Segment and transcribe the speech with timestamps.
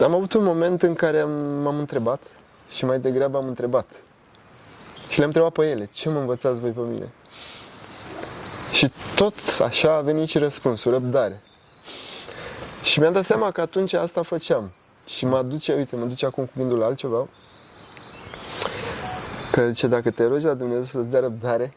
[0.00, 1.30] Am avut un moment în care am,
[1.62, 2.22] m-am întrebat
[2.68, 3.86] și mai degrabă am întrebat.
[5.08, 7.12] Și le-am întrebat pe ele, ce mă învățați voi pe mine?
[8.72, 11.42] Și tot așa a venit și răspunsul, răbdare.
[12.82, 14.72] Și mi-am dat seama că atunci asta făceam.
[15.06, 17.28] Și mă duce, uite, mă duce acum cu gândul la altceva.
[19.52, 21.74] Că zice, dacă te rogi la Dumnezeu să-ți dea răbdare,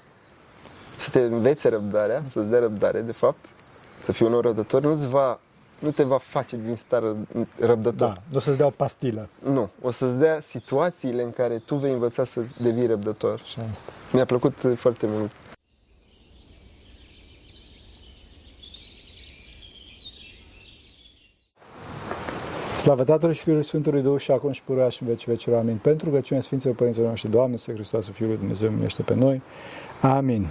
[0.98, 3.46] să te învețe răbdarea, să-ți dea răbdare, de fapt,
[4.00, 5.40] să fii un om răbdător, nu-ți va,
[5.80, 7.16] nu te va face din stare
[7.60, 8.08] răbdător.
[8.08, 9.30] Da, nu o să-ți dea o pastilă.
[9.44, 13.42] Nu, o să-ți dea situațiile în care tu vei învăța să devii răbdător.
[13.44, 13.92] Și asta.
[14.12, 15.32] Mi-a plăcut foarte mult.
[22.78, 25.60] Slavă Tatălui și Fiului Sfântului Duh și acum și purea și în veci vecilor.
[25.60, 25.78] Amin.
[25.78, 29.42] Pentru rugăciunea Sfinților Părinților noștri, Doamne, să Hristos, Fiul lui Dumnezeu, minește pe noi.
[30.02, 30.48] Amin.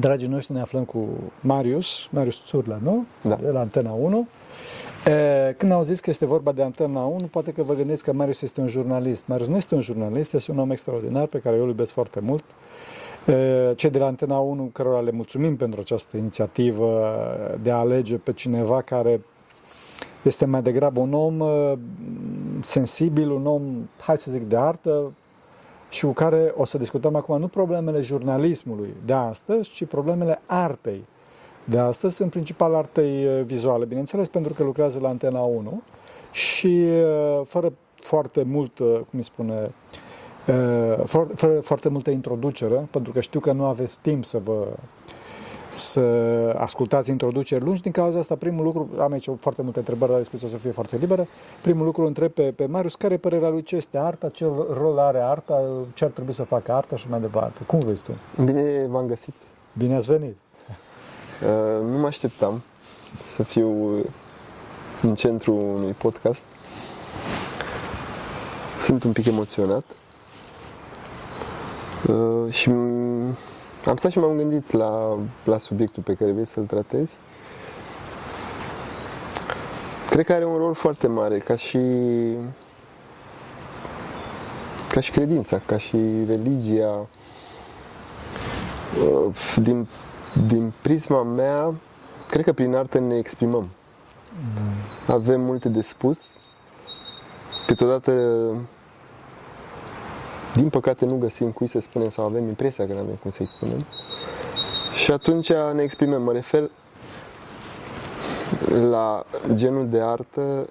[0.00, 1.08] Dragii noștri, ne aflăm cu
[1.40, 3.04] Marius, Marius Țurla, nu?
[3.22, 3.34] Da.
[3.34, 4.26] De la Antena 1.
[5.06, 8.12] E, când au zis că este vorba de Antena 1, poate că vă gândiți că
[8.12, 9.24] Marius este un jurnalist.
[9.26, 12.20] Marius nu este un jurnalist, este un om extraordinar pe care eu îl iubesc foarte
[12.20, 12.44] mult.
[13.26, 17.14] E, Cei de la Antena 1, cărora le mulțumim pentru această inițiativă
[17.62, 19.20] de a alege pe cineva care
[20.22, 21.72] este mai degrabă un om uh,
[22.60, 23.62] sensibil, un om,
[24.00, 25.12] hai să zic, de artă
[25.92, 31.04] și cu care o să discutăm acum nu problemele jurnalismului de astăzi, ci problemele artei.
[31.64, 35.82] De astăzi, în principal artei uh, vizuale, bineînțeles, pentru că lucrează la Antena 1
[36.30, 39.70] și uh, fără foarte mult, cum îi spune,
[41.34, 44.66] fără foarte multă introducere, pentru că știu că nu aveți timp să vă
[45.72, 46.00] să
[46.58, 47.82] ascultați introduceri lungi.
[47.82, 50.96] Din cauza asta, primul lucru, am aici foarte multe întrebări, dar discuția să fie foarte
[50.96, 51.26] liberă.
[51.62, 54.46] Primul lucru întreb pe, pe Marius, care e părerea lui ce este arta, ce
[54.78, 55.62] rol are arta,
[55.94, 57.60] ce ar trebui să facă arta și mai departe.
[57.66, 58.12] Cum vezi tu?
[58.44, 59.34] Bine v-am găsit.
[59.72, 60.36] Bine ați venit.
[61.42, 62.62] Uh, nu mă așteptam
[63.26, 63.68] să fiu
[65.02, 66.44] în centrul unui podcast.
[68.78, 69.84] Sunt un pic emoționat.
[72.08, 72.70] Uh, și
[73.86, 77.16] am stat și m-am gândit la, la subiectul pe care vrei să-l tratezi.
[80.10, 81.78] Cred că are un rol foarte mare, ca și
[84.88, 87.06] ca și credința, ca și religia.
[89.00, 89.86] Uh, din,
[90.48, 91.74] din prisma mea,
[92.28, 93.68] cred că prin artă ne exprimăm.
[94.32, 95.14] Mm.
[95.14, 96.20] Avem multe de spus.
[97.66, 98.12] Câteodată
[100.54, 103.46] din păcate nu găsim cui să spunem sau avem impresia că nu avem cum să-i
[103.46, 103.86] spunem.
[105.02, 106.22] Și atunci ne exprimăm.
[106.22, 106.70] Mă refer
[108.68, 109.24] la
[109.54, 110.68] genul de artă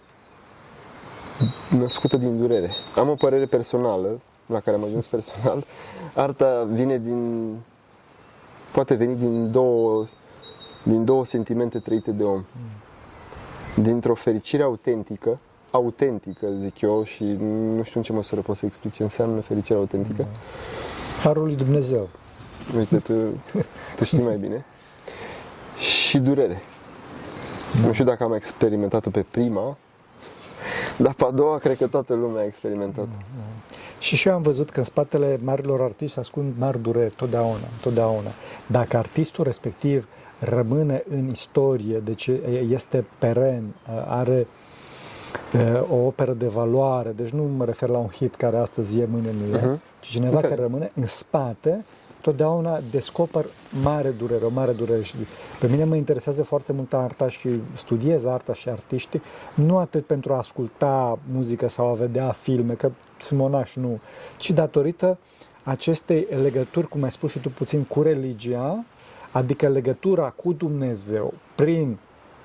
[1.69, 2.71] născută din durere.
[2.95, 5.65] Am o părere personală, la care am ajuns personal.
[6.13, 7.55] Arta vine din...
[8.71, 10.05] poate veni din două,
[10.83, 12.43] din două sentimente trăite de om.
[13.75, 15.39] Dintr-o fericire autentică,
[15.71, 17.23] autentică, zic eu, și
[17.75, 20.25] nu știu în ce măsură pot să explic ce înseamnă fericirea autentică.
[21.23, 22.09] Harul lui Dumnezeu.
[22.77, 23.13] Uite, tu,
[23.95, 24.65] tu știi mai bine.
[25.77, 26.61] Și durere.
[27.81, 27.87] Da.
[27.87, 29.77] Nu știu dacă am experimentat-o pe prima,
[30.97, 33.05] dar pe a doua cred că toată lumea a experimentat.
[33.05, 33.43] Da, da.
[33.99, 38.29] Și și eu am văzut că în spatele marilor artiști ascund mari dureri, totdeauna, totdeauna.
[38.67, 40.07] Dacă artistul respectiv
[40.39, 42.29] rămâne în istorie, deci
[42.69, 43.75] este peren,
[44.07, 44.47] are
[45.89, 49.29] o operă de valoare, deci nu mă refer la un hit care astăzi e, mâine
[49.31, 49.79] nu e, uh-huh.
[49.99, 50.49] ci cineva okay.
[50.49, 51.85] care rămâne în spate,
[52.21, 53.45] totdeauna descoper
[53.83, 55.15] mare durere, o mare durere și
[55.59, 59.21] pe mine mă interesează foarte mult arta și studiez arta și artiștii,
[59.55, 63.99] nu atât pentru a asculta muzică sau a vedea filme, că sunt monași, nu,
[64.37, 65.17] ci datorită
[65.63, 68.83] acestei legături, cum ai spus și tu puțin, cu religia,
[69.31, 71.97] adică legătura cu Dumnezeu prin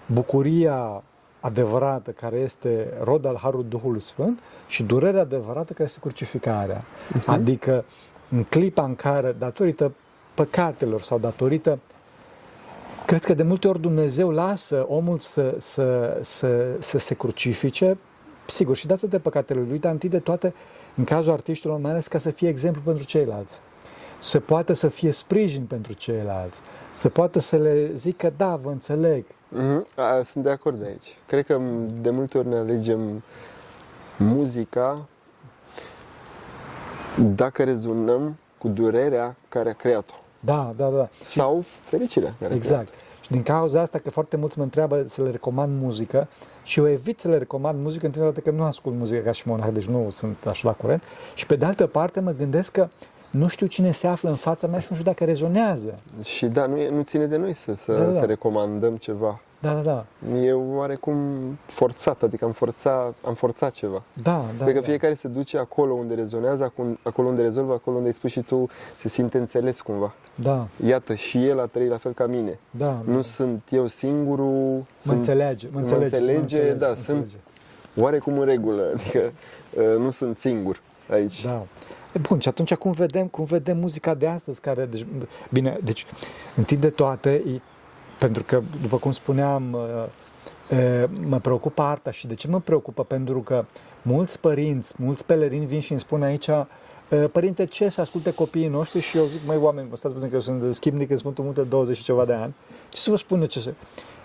[0.06, 1.02] bucuria
[1.46, 6.84] adevărată care este rod al Harului Duhului Sfânt și durerea adevărată care este crucificarea.
[6.84, 7.24] Uh-huh.
[7.26, 7.84] Adică
[8.28, 9.92] în clipa în care, datorită
[10.34, 11.78] păcatelor sau datorită
[13.06, 17.98] Cred că de multe ori Dumnezeu lasă omul să, să, să, să se crucifice,
[18.46, 20.54] sigur, și datorită păcatelor lui, dar întâi de toate,
[20.94, 23.60] în cazul artiștilor, mai ales ca să fie exemplu pentru ceilalți.
[24.18, 26.60] Să poată să fie sprijin pentru ceilalți.
[26.94, 29.24] Să poată să le zică, da, vă înțeleg,
[29.54, 29.96] Mm-hmm.
[29.96, 31.16] A, sunt de acord de aici.
[31.26, 31.60] Cred că
[32.00, 33.22] de multe ori ne alegem
[34.18, 35.06] muzica
[37.34, 40.14] dacă rezonăm cu durerea care a creat-o.
[40.40, 41.08] Da, da, da.
[41.22, 42.80] Sau fericirea care Exact.
[42.80, 43.04] a creat-o.
[43.20, 46.28] Și din cauza asta că foarte mulți mă întreabă să le recomand muzică
[46.62, 49.68] și eu evit să le recomand muzică într că nu ascult muzică ca și monah,
[49.72, 51.02] deci nu sunt așa la curent.
[51.34, 52.88] Și pe de altă parte mă gândesc că
[53.30, 55.98] nu știu cine se află în fața mea și nu știu dacă rezonează.
[56.22, 58.18] Și da, nu, e, nu ține de noi să, să, da, da.
[58.18, 59.40] să recomandăm ceva.
[59.60, 60.04] Da, da, da.
[60.42, 61.16] E oarecum
[61.66, 64.02] forțat, adică am forțat, am forțat ceva.
[64.22, 64.62] Da, da.
[64.64, 64.86] Cred că da.
[64.86, 68.40] fiecare se duce acolo unde rezonează, acum- acolo unde rezolvă, acolo unde ai spus și
[68.40, 70.14] tu, se simte înțeles cumva.
[70.34, 72.58] Da, Iată, și el a trăit la fel ca mine.
[72.70, 73.02] da.
[73.04, 76.04] Nu sunt eu singurul, Mă sunt înțelege, mă mă înțelege.
[76.04, 77.36] înțelege, mă înțelege, da, mă sunt- înțelege.
[77.96, 79.32] oarecum în regulă, adică
[79.76, 80.80] uh, nu sunt singur
[81.10, 81.44] aici.
[81.44, 81.62] Da.
[82.16, 85.06] E bun, și atunci cum vedem, cum vedem muzica de astăzi care, deci,
[85.50, 86.06] bine, deci
[86.54, 87.60] întâi de toate, e,
[88.18, 89.80] pentru că, după cum spuneam, uh,
[90.78, 93.04] uh, mă preocupă arta și de ce mă preocupă?
[93.04, 93.64] Pentru că
[94.02, 96.64] mulți părinți, mulți pelerini vin și îmi spun aici uh,
[97.32, 99.00] Părinte, ce să asculte copiii noștri?
[99.00, 101.62] Și eu zic, măi, oameni, vă stați puțin că eu sunt schimnic în Sfântul Munte
[101.62, 102.54] 20 și ceva de ani.
[102.88, 103.72] Ce să vă spună ce să...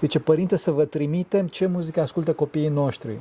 [0.01, 3.19] Zice, părinte, să vă trimitem ce muzică ascultă copiii noștri.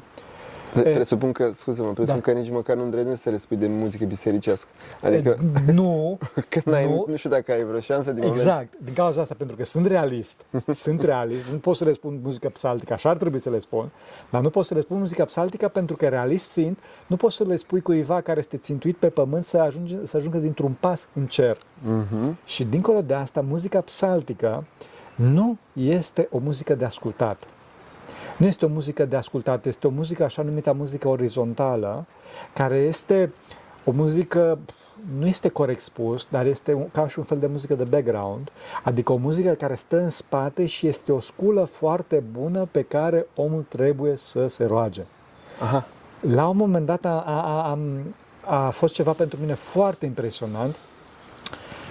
[0.73, 2.33] Pre- Presupun că, scuze-mă, presupun Da.
[2.33, 4.69] că nici măcar nu îndrăznești să le spui de muzică bisericească.
[5.03, 5.37] Adică,
[5.69, 6.19] E, nu,
[6.49, 7.05] că n-ai, nu.
[7.09, 9.87] nu știu dacă ai vreo șansă din moment Exact, din cauza asta, pentru că sunt
[9.87, 10.41] realist,
[10.85, 13.91] sunt realist, nu pot să le spun muzică psaltică, așa ar trebui să le spun,
[14.31, 17.45] dar nu pot să le spun muzică psaltică pentru că realist fiind, nu poți să
[17.45, 21.27] le spui cuiva care este țintuit pe pământ să, ajunge, să ajungă dintr-un pas în
[21.27, 21.59] cer.
[21.83, 22.39] Mhm.
[22.45, 24.65] Și dincolo de asta, muzica psaltică
[25.17, 27.43] nu este o muzică de ascultat.
[28.37, 32.07] Nu este o muzică de ascultat, este o muzică așa numită muzică orizontală,
[32.55, 33.33] care este
[33.85, 34.59] o muzică,
[35.19, 38.49] nu este corect spus, dar este un- ca și un fel de muzică de background,
[38.83, 43.27] adică o muzică care stă în spate și este o sculă foarte bună pe care
[43.37, 45.03] omul trebuie să se roage.
[45.61, 45.85] Aha.
[46.21, 48.15] La un moment dat a, a, a, am-
[48.45, 50.77] a fost ceva pentru mine foarte impresionant.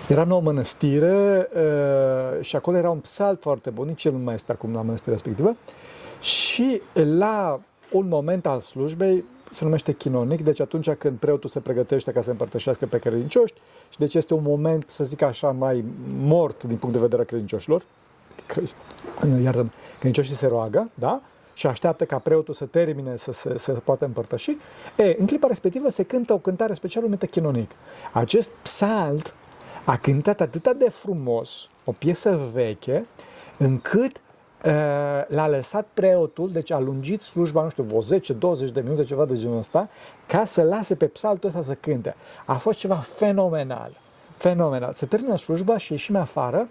[0.07, 4.17] Era în o mănăstire uh, și acolo era un psalt foarte bun, nici el nu
[4.17, 5.55] mai este acum la mănăstirea respectivă.
[6.19, 7.61] Și la
[7.91, 12.29] un moment al slujbei, se numește chinonic, deci atunci când preotul se pregătește ca să
[12.29, 13.53] împărtășească pe credincioși
[13.89, 15.83] și deci este un moment, să zic așa, mai
[16.19, 17.83] mort din punct de vedere a credincioșilor,
[18.45, 18.69] cre-
[19.43, 21.21] iartă credincioșii se roagă, da?
[21.53, 24.57] și așteaptă ca preotul să termine să se, să se poată împărtăși,
[24.95, 27.71] e, în clipa respectivă se cântă o cântare specială numită chinonic.
[28.11, 29.33] Acest psalt
[29.85, 33.05] a cântat atât de frumos, o piesă veche,
[33.57, 34.28] încât uh,
[35.27, 39.35] l-a lăsat preotul, deci a lungit slujba, nu știu, vreo 10-20 de minute, ceva de
[39.35, 39.89] genul ăsta,
[40.27, 42.15] ca să lase pe psaltul ăsta să cânte.
[42.45, 43.91] A fost ceva fenomenal.
[44.35, 44.93] Fenomenal.
[44.93, 46.67] Se termină slujba și ieșim afară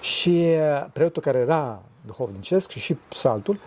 [0.00, 3.58] și uh, preotul care era duhovnicesc și și psaltul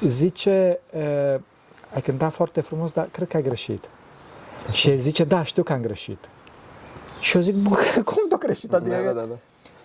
[0.00, 1.40] zice, uh,
[1.94, 3.88] ai cântat foarte frumos, dar cred că ai greșit.
[4.72, 6.28] Și el zice, da, știu că am greșit.
[7.20, 8.70] Și eu zic, "Bă, cum tu greșit?
[8.70, 9.34] Da, Adică, da, da, da.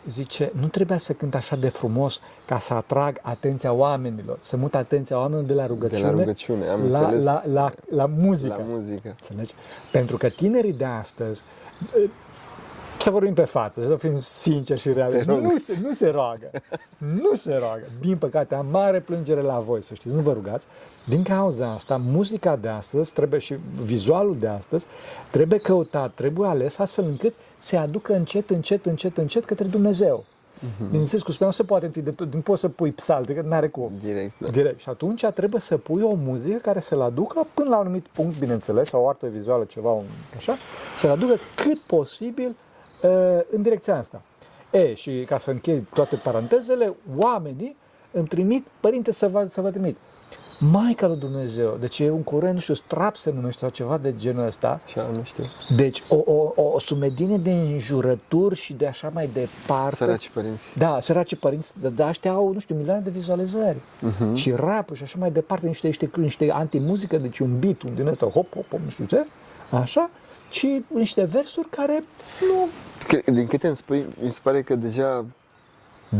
[0.10, 4.76] Zice, nu trebuia să cânt așa de frumos ca să atrag atenția oamenilor, să mut
[4.76, 7.24] atenția oamenilor de la rugăciune, De la rugăciune, am la, înțeles.
[7.24, 8.56] la, la, la muzică.
[8.58, 9.08] La muzică.
[9.08, 9.54] Înțelegi?
[9.92, 11.44] Pentru că tinerii de astăzi,
[12.04, 12.10] eh,
[12.98, 15.42] să vorbim pe față, să fim sinceri și realiști, Te rog.
[15.42, 16.52] nu se, nu se roagă.
[16.98, 17.84] Nu se roagă.
[18.00, 20.68] Din păcate, am mare plângere la voi, să știți, nu vă rugați.
[21.08, 24.86] Din cauza asta, muzica de astăzi trebuie și vizualul de astăzi
[25.32, 30.24] trebuie căutat, trebuie ales astfel încât se aducă încet, încet, încet, încet către Dumnezeu.
[30.60, 30.68] Mhm.
[30.68, 30.90] Mm-hmm.
[30.90, 33.68] Bineînțeles, cu spuneam, se poate întâi de tot, nu poți să pui psalte, că n-are
[33.68, 33.92] cum.
[34.02, 34.50] Direct, da.
[34.50, 34.80] Direct.
[34.80, 38.40] Și atunci trebuie să pui o muzică care să-l aducă până la un anumit punct,
[38.40, 40.04] bineînțeles, sau o artă vizuală, ceva, un,
[40.36, 40.58] așa,
[40.96, 42.56] să-l aducă cât posibil
[43.04, 43.10] uh,
[43.52, 44.22] în direcția asta.
[44.72, 47.76] E, și ca să închei toate parantezele, oamenii
[48.12, 49.98] îmi trimit, părinte, să vă, să vă trimit.
[50.62, 54.16] Maica lui Dumnezeu, deci e un curent, nu știu, strap se numește sau ceva de
[54.18, 54.82] genul ăsta.
[54.86, 55.44] Așa, nu știu.
[55.76, 59.96] Deci o, o, o sumedine de înjurături și de așa mai departe.
[59.96, 60.64] Săraci părinți.
[60.78, 63.78] Da, săraci părinți, dar da, ăștia au, nu știu, milioane de vizualizări.
[63.78, 64.34] Uh-huh.
[64.34, 68.08] Și rap și așa mai departe, niște, niște, niște antimuzică, deci un beat, un din
[68.08, 69.26] ăsta, hop, hop, hop, nu știu ce,
[69.72, 70.10] așa,
[70.50, 72.04] și niște versuri care
[72.42, 72.68] nu...
[73.08, 75.26] Cre- Din câte îmi spui, mi se pare că deja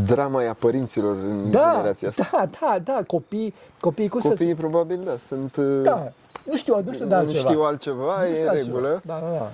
[0.06, 2.28] drama e a părinților în Da, generația asta.
[2.32, 5.56] da, da, da, copii, copii, cum să Copiii probabil, da, sunt...
[5.56, 6.12] uh, Da,
[6.44, 7.48] nu știu, nu știu de nu altceva.
[7.48, 8.76] știu altceva, Nu e știu în altceva.
[8.76, 9.00] regulă.
[9.04, 9.50] Da, da, da.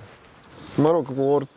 [0.81, 1.47] Mă rog, or,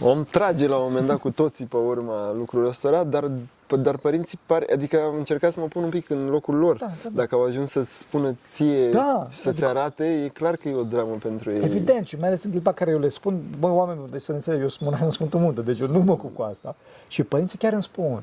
[0.00, 3.30] om trage la un moment dat cu toții pe urma lucrurilor ăstora, dar,
[3.76, 6.76] dar părinții pare, adică am încercat să mă pun un pic în locul lor.
[6.76, 7.08] Da, da, da.
[7.14, 10.74] Dacă au ajuns să-ți spună ție Da, și să-ți adică- arate, e clar că e
[10.74, 11.62] o dramă pentru ei.
[11.64, 14.60] Evident, și mai ales în clipa care eu le spun, bă, oameni, deci să înțeleg,
[14.60, 16.76] eu sunt în Sfântul Munte, deci eu nu mă ocup cu asta.
[17.08, 18.22] Și părinții chiar îmi spun,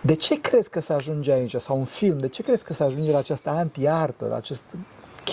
[0.00, 2.82] de ce crezi că se ajunge aici, sau un film, de ce crezi că se
[2.84, 4.64] ajunge la această anti-artă, la acest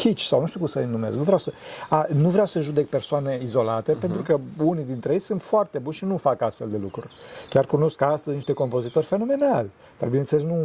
[0.02, 1.52] kitsch, sau nu știu cum să-i numesc, nu vreau să,
[1.90, 4.00] a, nu vreau să judec persoane izolate, uh-huh.
[4.00, 7.10] pentru că unii dintre ei sunt foarte buni și nu fac astfel de lucruri.
[7.50, 9.70] Chiar cunosc astăzi niște compozitori fenomenali,
[10.00, 10.56] dar bineînțeles nu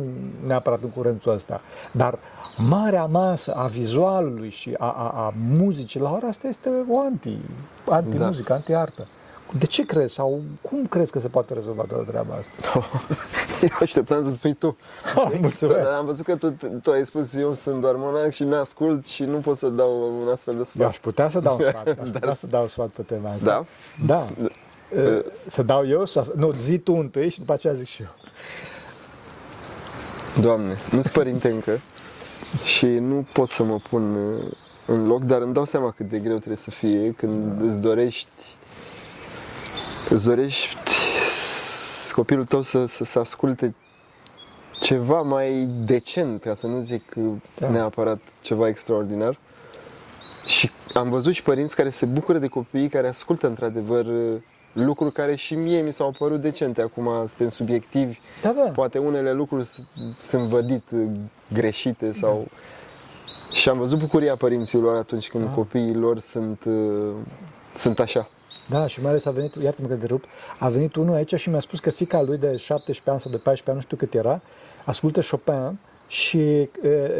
[0.46, 1.60] neapărat în curentul ăsta.
[1.92, 2.18] Dar
[2.56, 7.36] marea masă a vizualului și a, a, a muzicii la ora asta este o anti,
[7.88, 9.06] anti-muzică, anti-artă.
[9.52, 12.86] De ce crezi sau cum crezi că se poate rezolva toată treaba asta?
[13.62, 14.76] Eu așteptam să spui tu.
[15.16, 15.78] Oh, mulțumesc!
[15.78, 16.50] Dar am văzut că tu,
[16.82, 20.28] tu ai spus eu sunt doar monac și ne-ascult și nu pot să dau un
[20.28, 20.88] astfel de Eu sfat.
[20.88, 23.66] aș putea să dau sfat, aș putea să dau sfat pe tema asta.
[24.06, 24.26] Da?
[24.40, 24.48] Da.
[25.02, 26.04] Uh, Să dau eu?
[26.04, 26.24] Sau...
[26.36, 28.08] Nu, zi tu întâi și după aceea zic și eu.
[30.42, 31.80] Doamne, nu sunt părinte încă
[32.64, 34.52] și nu pot să mă pun uh,
[34.86, 38.28] în loc, dar îmi dau seama cât de greu trebuie să fie când îți dorești
[40.10, 40.76] îți dorești
[41.30, 43.74] s- copilul tău să, să, să asculte
[44.80, 47.24] ceva mai decent, ca să nu zic uh,
[47.58, 47.68] Da.
[47.70, 49.38] neapărat ceva extraordinar.
[50.46, 54.36] Și am văzut și părinți care se bucură de copiii care ascultă într-adevăr uh,
[54.72, 56.82] lucruri care și mie mi s-au părut decente.
[56.82, 58.70] Acum suntem subiectivi, Da, da.
[58.70, 59.78] poate unele lucruri s-
[60.22, 61.10] sunt vădit uh,
[61.52, 62.46] greșite sau...
[63.52, 67.14] Și am văzut bucuria părinților atunci când copiii lor sunt, uh,
[67.76, 68.28] sunt așa.
[68.70, 70.24] Da, și mai ales a venit, iartă-mă că te rup,
[70.58, 73.36] a venit unul aici și mi-a spus că fica lui de 17 ani sau de
[73.36, 74.40] 14 ani, nu știu cât era,
[74.84, 76.68] ascultă Chopin și e,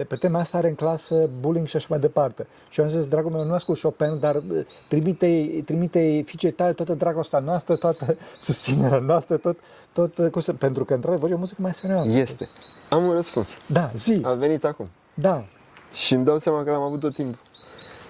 [0.09, 2.47] pe tema asta are în clasă bullying și așa mai departe.
[2.71, 6.73] Și eu am zis, dragul meu, nu ascult Chopin, dar e, trimite, trimite fiicei tale
[6.73, 9.59] toată dragostea noastră, toată susținerea noastră, tot,
[9.93, 12.11] tot cum se, pentru că, într-adevăr, e o muzică mai serioasă.
[12.17, 12.49] Este.
[12.91, 13.59] Am un răspuns.
[13.67, 14.89] Da, zi, A venit acum.
[15.15, 15.45] da,
[15.93, 17.39] Și îmi dau seama că l-am avut tot timpul.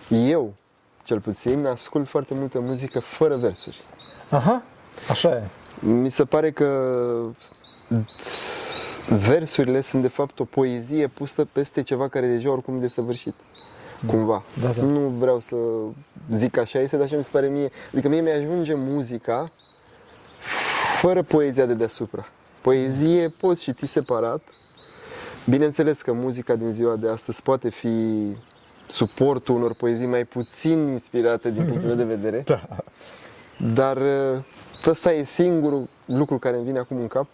[0.08, 0.54] Eu,
[1.08, 3.82] cel puțin, ascult foarte multă muzică fără versuri.
[4.30, 4.62] aha,
[5.10, 5.42] așa e.
[5.80, 6.66] Mi se pare că
[9.08, 13.34] versurile sunt de fapt o poezie pusă peste ceva care deja oricum e desăvârșit.
[14.06, 14.42] Cumva.
[14.60, 14.82] Da, da.
[14.82, 15.56] Nu vreau să
[16.34, 17.70] zic că așa este, dar așa mi se pare mie.
[17.92, 19.50] Adică mie mi-ajunge muzica
[21.00, 22.26] fără poezia de deasupra.
[22.62, 24.42] Poezie poți citi separat.
[25.46, 27.88] Bineînțeles că muzica din ziua de astăzi poate fi
[28.98, 32.44] suportul unor poezii mai puțin inspirate din punctul meu de vedere.
[32.46, 32.60] Da.
[33.74, 34.42] Dar uh,
[34.86, 37.26] ăsta e singurul lucru care îmi vine acum în cap.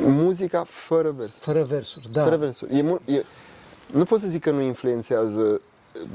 [0.00, 1.34] Muzica fără vers.
[1.36, 2.22] Fără versuri, da.
[2.22, 2.78] Fără versuri.
[2.78, 3.22] E, mul- e,
[3.92, 5.60] nu pot să zic că nu influențează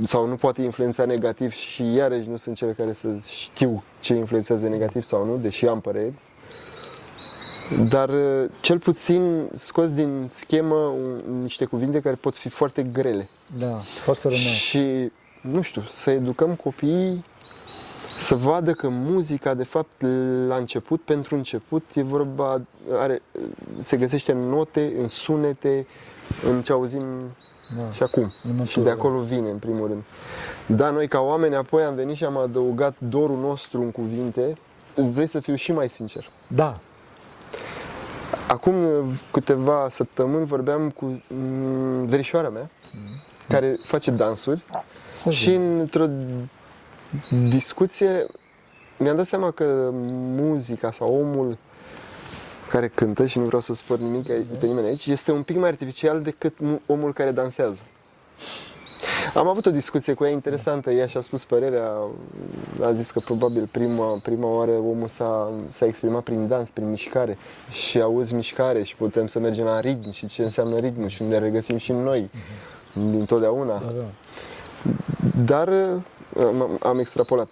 [0.05, 4.67] sau nu poate influența negativ și iarăși nu sunt cel care să știu ce influențează
[4.67, 6.13] negativ sau nu, deși am păreri.
[7.89, 13.29] Dar uh, cel puțin scos din schemă un- niște cuvinte care pot fi foarte grele.
[13.59, 14.43] Da, poți să rămâi.
[14.43, 15.11] Și,
[15.41, 17.25] nu știu, să educăm copiii
[18.17, 20.01] să vadă că muzica, de fapt,
[20.47, 22.61] la început, pentru început, e vorba,
[22.93, 23.21] are,
[23.79, 25.87] se găsește în note, în sunete,
[26.49, 27.03] în ce auzim
[27.77, 27.91] Da.
[27.91, 28.21] și acum.
[28.43, 30.03] În natură, și de acolo vine, în primul rând.
[30.79, 34.57] Da, noi ca oameni apoi am venit și am adăugat dorul nostru în cuvinte.
[34.95, 36.25] Vrei să fiu și mai sincer.
[36.47, 36.77] Da,
[38.47, 38.75] Acum
[39.31, 42.69] câteva săptămâni vorbeam cu mm, verișoara mea,
[43.49, 44.61] care face dansuri
[45.23, 46.05] Să și într-o
[47.49, 48.25] discuție
[48.97, 49.89] mi-am dat seama că
[50.35, 51.57] muzica sau omul
[52.69, 55.57] care cântă, și nu vreau să spăr nimic ai- pe nimeni aici, este un pic
[55.57, 57.81] mai artificial decât mu- omul care dansează.
[59.33, 61.91] Am avut o discuție cu ea interesantă, ea și-a spus părerea,
[62.81, 67.37] a zis că probabil prima, prima oară omul s-a, s-a exprimat prin dans, prin mișcare
[67.71, 71.37] și auzi mișcare și putem să mergem la ritm și ce înseamnă ritmul și ne
[71.37, 72.29] regăsim și noi
[72.93, 73.77] din totdeauna.
[73.77, 74.05] da, da.
[75.45, 77.49] Dar uh, am, am extrapolat.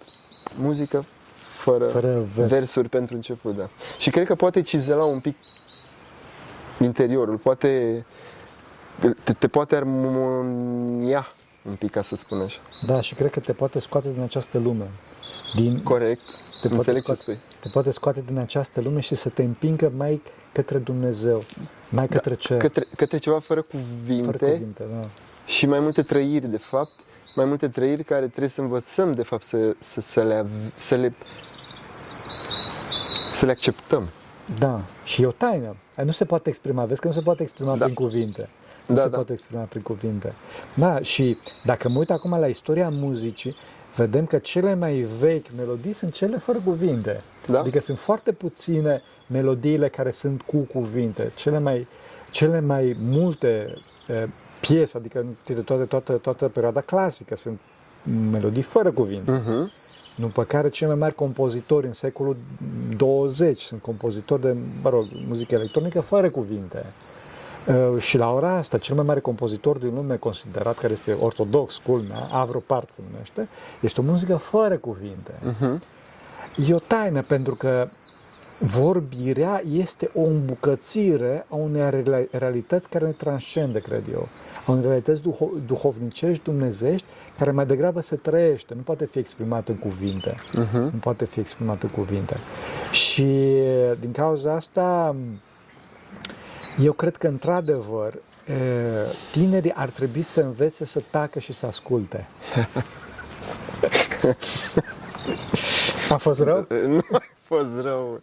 [0.56, 1.04] Muzică
[1.36, 2.48] fără, Fără vers.
[2.48, 3.68] versuri pentru început, da.
[3.98, 5.36] Și cred că poate cizela un pic
[6.80, 8.04] interiorul, poate
[9.24, 11.26] te, te poate armonia
[11.68, 12.58] un pic, ca să spun așa.
[12.86, 14.90] Da, și cred că te poate scoate din această lume.
[15.54, 16.20] Din, Corect.
[16.60, 17.38] te, poate Înțeleg ce scoate, spui.
[17.60, 20.22] te poate scoate din această lume și să te împingă mai
[20.52, 21.44] către Dumnezeu,
[21.90, 24.84] mai către cer, Da, Către, către ceva fără cuvinte, fără cuvinte.
[24.90, 25.06] Da.
[25.46, 26.92] și mai multe trăiri, de fapt,
[27.34, 30.94] mai multe trăiri care trebuie să învățăm, de fapt, să, să, să, le, av- să
[30.94, 31.14] le
[33.32, 34.08] să le acceptăm.
[34.58, 35.66] da, și e o taină.
[35.96, 37.82] Aia Nu se poate exprima, vezi că nu se poate exprima Da.
[37.84, 38.48] prin cuvinte.
[38.88, 39.14] Nu Da, se da.
[39.16, 40.32] poate exprima prin cuvinte.
[40.74, 43.56] Da, și dacă mă uit acum la istoria muzicii,
[43.96, 47.20] vedem că cele mai vechi melodii sunt cele fără cuvinte.
[47.46, 47.58] Da.
[47.60, 51.32] Adică sunt foarte puține melodiile care sunt cu cuvinte.
[51.34, 51.86] Cele mai,
[52.30, 53.74] cele mai multe
[54.08, 54.26] e,
[54.60, 57.58] piese, adică toată, toată, toată, toată perioada clasică sunt
[58.30, 59.30] melodii fără cuvinte.
[59.30, 59.70] Mhm.
[60.16, 62.36] După care cei mai mari compozitori în secolul
[62.96, 66.84] 20 sunt compozitori de, mă rog, muzică electronică fără cuvinte.
[67.68, 71.76] Uh, Și la ora asta, cel mai mare compozitor din lume considerat, care este ortodox,
[71.76, 73.48] culmea, Avro Part se numește,
[73.80, 75.40] este o muzică fără cuvinte.
[75.42, 75.82] Mhm.
[76.68, 77.86] E o taină pentru că
[78.60, 84.28] vorbirea este o îmbucățire a unei reali- realități care ne transcende, cred eu.
[84.66, 87.06] A unei realități duho- duhovnicești, dumnezești,
[87.38, 90.34] care mai degrabă se trăiește, nu poate fi exprimată în cuvinte.
[90.34, 90.72] Uh-huh.
[90.92, 92.36] Nu poate fi exprimată în cuvinte.
[92.92, 93.24] Și
[94.00, 95.16] din cauza asta,
[96.82, 98.52] eu cred că, într-adevăr, e,
[99.32, 102.26] tinerii ar trebui să învețe să tacă și să asculte.
[106.08, 106.66] A fost rău?
[106.86, 108.20] Nu a fost rău.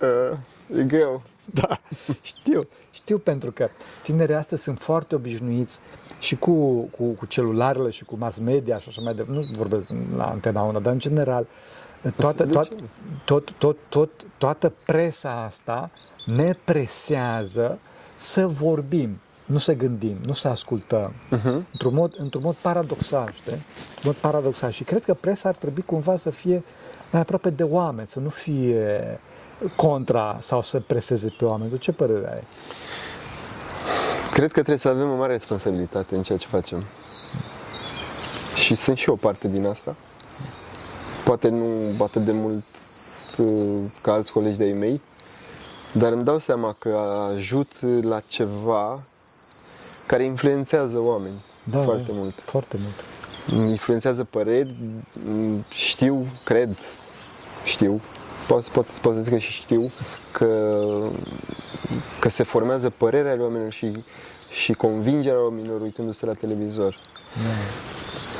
[0.00, 1.22] Uh, e greu.
[1.44, 1.80] Da,
[2.20, 3.68] știu, știu pentru că
[4.02, 5.80] tinerii astăzi sunt foarte obișnuiți
[6.18, 9.40] și cu, cu, cu celularele și cu mass media și așa mai departe.
[9.40, 11.46] Nu vorbesc la Antena 1, dar în general
[12.16, 12.74] toată, De tot, ce?
[13.24, 15.90] tot, tot, tot, toată presa asta
[16.26, 17.78] ne presează
[18.14, 21.12] să vorbim, nu să gândim, nu să ascultăm.
[21.12, 21.70] Uh-huh.
[21.72, 23.52] Într-un mod, într-un mod paradoxal, știi?
[23.52, 24.70] Într-un mod paradoxal.
[24.70, 26.64] Și cred că presa ar trebui cumva să fie
[27.12, 29.20] mai aproape de oameni, să nu fie
[29.76, 31.70] contra sau să preseze pe oameni.
[31.70, 32.42] Tu ce părere ai?
[34.32, 36.84] Cred că trebuie să avem o mare responsabilitate în ceea ce facem.
[38.54, 39.96] Și sunt și eu o parte din asta.
[41.28, 42.64] Poate nu atât de mult
[43.38, 45.00] uh, ca alți colegi de-ai mei,
[45.92, 46.98] dar îmi dau seama că
[47.34, 49.02] ajut la ceva
[50.06, 52.16] care influențează oameni Da, foarte da.
[52.16, 52.40] mult.
[52.44, 53.70] Foarte mult.
[53.70, 54.74] influențează păreri,
[55.30, 56.76] m, știu, cred,
[57.64, 58.00] știu,
[58.46, 59.90] pot, pot, pot să zic că și știu
[60.32, 60.78] că,
[62.18, 63.92] că se formează părerea ale oamenilor și,
[64.50, 66.96] și convingerea oamenilor uitându-se la televizor.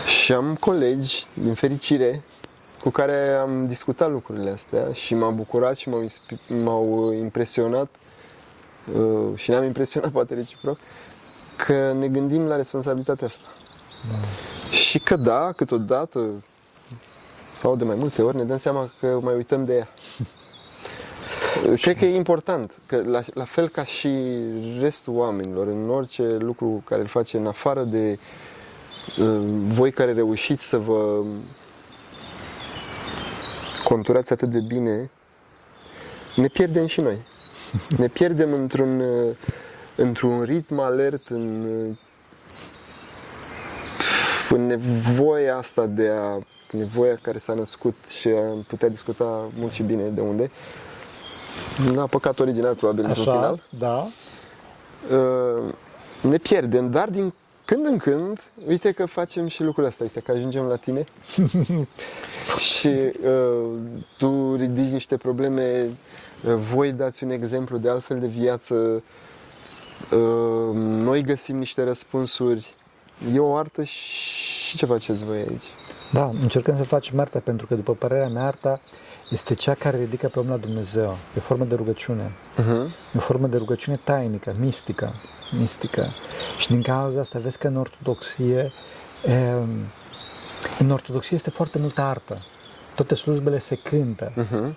[0.06, 2.22] Și am colegi, din fericire,
[2.80, 7.88] cu care am discutat lucrurile astea și m-a bucurat și m-au, inspi- m-au impresionat
[8.94, 10.78] uh, și ne-am impresionat poate reciproc
[11.56, 13.48] că ne gândim la responsabilitatea asta.
[14.70, 16.44] Și că da, câteodată
[17.54, 19.88] sau de mai multe ori ne dăm seama că mai uităm de ea.
[21.82, 24.08] Cred că e important, că la, la fel ca și
[24.80, 28.18] restul oamenilor, în orice lucru care îl face în afară de
[29.18, 31.24] uh, voi care reușiți să vă
[33.88, 35.10] conturați atât de bine,
[36.36, 37.18] ne pierdem și noi.
[37.98, 39.36] Ne pierdem într-un, uh,
[39.96, 41.96] într-un ritm alert, în, uh,
[44.50, 46.38] în nevoia asta de a
[46.70, 50.50] nevoia care s-a născut și am putea discuta mult și bine de unde.
[51.92, 53.62] N-a păcat original probabil într-un Așa, final.
[53.78, 54.08] da.
[55.16, 55.74] Uh,
[56.20, 57.34] ne pierdem, dar din
[57.68, 61.04] când în când, uite că facem și lucrul ăsta, uite că ajungem la tine.
[62.72, 63.78] Și uh,
[64.18, 69.02] tu ridici niște probleme, uh, voi dați un exemplu de altfel de viață,
[70.12, 72.74] uh, noi găsim niște răspunsuri,
[73.34, 75.64] e o artă și ce faceți voi aici?
[76.12, 78.80] Da, încercăm să facem arta pentru că, după părerea mea, arta
[79.30, 81.10] este cea care ridică pe om la Dumnezeu.
[81.10, 82.32] E o formă de rugăciune.
[82.56, 82.90] Uh-huh.
[83.14, 85.14] E o formă de rugăciune tainică, mistică.
[85.58, 86.12] mistică.
[86.58, 88.72] Și din cauza asta vezi că în ortodoxie,
[89.26, 89.52] e,
[90.78, 92.44] în ortodoxie este foarte multă artă.
[92.94, 94.32] Toate slujbele se cântă.
[94.32, 94.74] Uh-huh.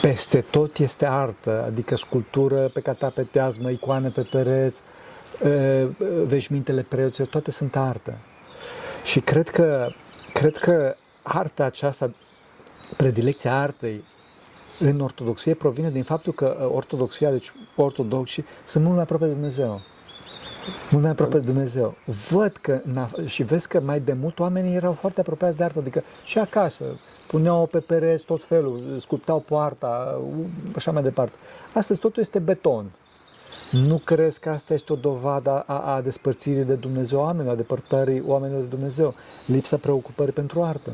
[0.00, 4.82] Peste tot este artă, adică sculptură pe catapeteazmă, icoane pe pereți, e,
[6.24, 8.18] veșmintele preoților, toate sunt artă.
[9.04, 9.88] Și cred că,
[10.32, 12.14] cred că arta aceasta,
[12.96, 14.04] predilecția artei
[14.78, 19.32] în ortodoxie provine din faptul că uh, ortodoxia, deci ortodoxii, sunt mult mai aproape de
[19.32, 19.80] Dumnezeu.
[20.90, 21.94] Mult mai aproape de Dumnezeu.
[22.30, 25.64] Văd că, în af- și vezi că mai de mult oamenii erau foarte apropiați de
[25.64, 26.84] artă, adică și acasă,
[27.26, 31.36] puneau pe pereți tot felul, sculptau poarta, u- așa mai departe.
[31.72, 32.90] Astăzi totul este beton.
[33.70, 38.22] Nu crezi că asta este o dovadă a, a despărțirii de Dumnezeu oamenilor, a depărtării
[38.26, 39.14] oamenilor de Dumnezeu?
[39.44, 40.90] Lipsa preocupării pentru artă.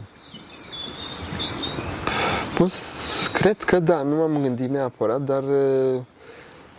[2.58, 2.70] Pot,
[3.32, 6.00] cred că da, nu m-am gândit neapărat, dar uh,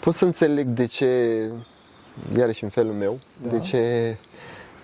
[0.01, 1.49] pot să înțeleg de ce,
[2.37, 3.49] iarăși în felul meu, Da.
[3.49, 4.15] de ce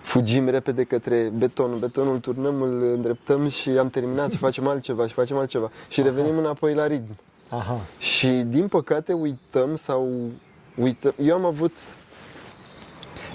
[0.04, 1.78] fugim repede către betonul.
[1.78, 5.72] Betonul turnăm, îl îndreptăm și am terminat și facem altceva și facem altceva.
[5.89, 7.17] Și revenim înapoi la ritm.
[7.50, 7.80] Aha.
[7.98, 10.10] Și din păcate uităm sau
[10.80, 11.13] uităm.
[11.18, 11.74] Eu am avut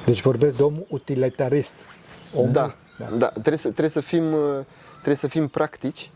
[0.05, 1.75] Deci vorbesc de om utilitarist.
[2.35, 2.51] Omul,
[2.99, 3.29] Da, da.
[3.29, 4.59] Trebuie, să, trebuie, să fim, uh,
[4.93, 6.11] trebuie să fim practici,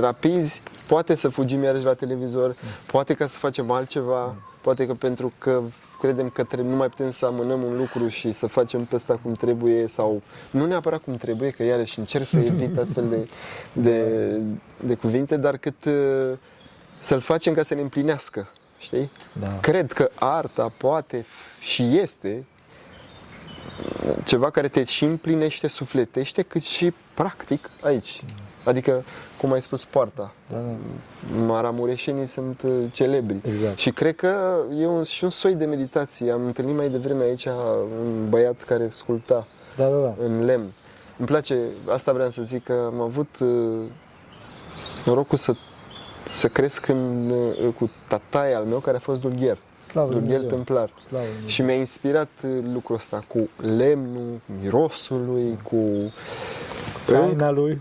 [0.00, 5.32] rapizi, poate să fugim iarăși la televizor, poate ca să facem altceva, poate că pentru
[5.38, 5.62] că
[6.00, 9.18] credem că trebuie, nu mai putem să amânăm un lucru și să facem pe ăsta
[9.22, 13.28] cum trebuie sau nu neapărat cum trebuie, că iarăși încerc să evit astfel de,
[13.72, 14.40] de,
[14.86, 15.92] de cuvinte, dar cât uh,
[17.00, 18.48] să-l facem ca să ne împlinească,
[18.82, 19.10] știi?
[19.40, 19.58] Da.
[19.60, 22.44] Cred că arta poate f- și este
[24.24, 28.22] ceva care te și împlinește, sufletește, cât și practic aici.
[28.64, 29.04] Adică,
[29.40, 30.32] cum ai spus, poarta.
[30.50, 30.74] Da, da.
[31.46, 33.36] Maramureșenii sunt uh, celebri.
[33.48, 33.78] Exact.
[33.78, 36.30] Și cred că e un, și un soi de meditație.
[36.32, 37.44] Am întâlnit mai devreme aici
[38.04, 40.14] un băiat care sculpta Da, da, da.
[40.24, 40.72] în lemn.
[41.16, 43.82] Îmi place, asta vreau să zic, că am avut uh,
[45.04, 45.54] norocul să,
[46.24, 49.58] să cresc în, uh, cu tataia al meu, care a fost dulgher.
[49.84, 50.56] Slavă lui Dulgher Dumnezeu.
[50.56, 50.90] templar.
[51.00, 51.48] Slavă lui Dumnezeu.
[51.48, 56.12] Și mi-a inspirat uh, lucrul ăsta cu lemnul, mirosul lui, cu
[57.06, 57.80] Taina lui.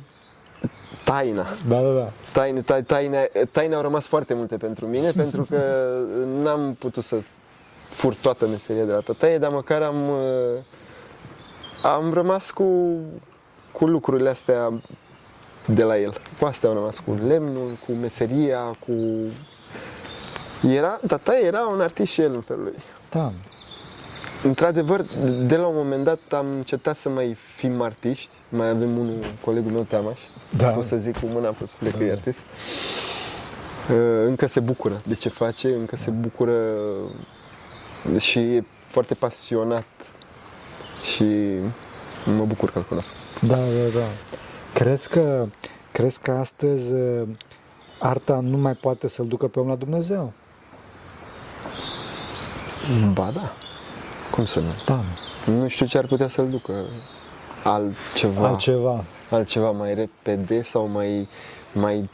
[1.03, 1.47] taina.
[1.67, 2.11] Da, da, da.
[2.33, 5.61] Taine, ta- taine, taine au rămas foarte multe pentru mine, pentru că
[6.41, 7.15] n-am putut să
[7.83, 10.59] fur toată meseria de la tataie, dar măcar am, uh,
[11.83, 12.97] am rămas cu,
[13.71, 14.81] cu lucrurile astea
[15.65, 16.21] de la el.
[16.39, 18.93] Cu astea am rămas, cu lemnul, cu meseria, cu...
[20.67, 22.75] Era, tataie era un artist și el în felul lui.
[23.09, 23.31] Da.
[24.43, 25.05] Într-adevăr,
[25.47, 28.29] de la un moment dat am încetat să mai fim artiști.
[28.49, 30.19] Mai avem unul, colegul meu, Teamaș.
[30.57, 30.67] Da.
[30.67, 32.13] Pot să zic cu mâna pe suflet că Da, e da.
[32.13, 32.39] artist.
[33.89, 33.95] Uh,
[34.25, 36.53] Încă se bucură de ce face, încă se bucură
[38.19, 39.85] și e foarte pasionat
[41.15, 41.25] și
[42.25, 43.13] mă bucur că îl cunosc.
[43.41, 44.05] Da, da, da.
[44.73, 45.45] Crezi că,
[45.91, 47.27] crezi că astăzi uh,
[47.99, 50.31] arta nu mai poate să-l ducă pe om la Dumnezeu?
[53.13, 53.51] Ba da,
[54.31, 54.69] cum să nu?
[54.85, 55.03] Da.
[55.51, 56.73] Nu știu ce ar putea să-l ducă
[57.63, 59.03] altceva, Altceva.
[59.29, 61.27] altceva mai repede sau mai,
[61.73, 62.09] mai,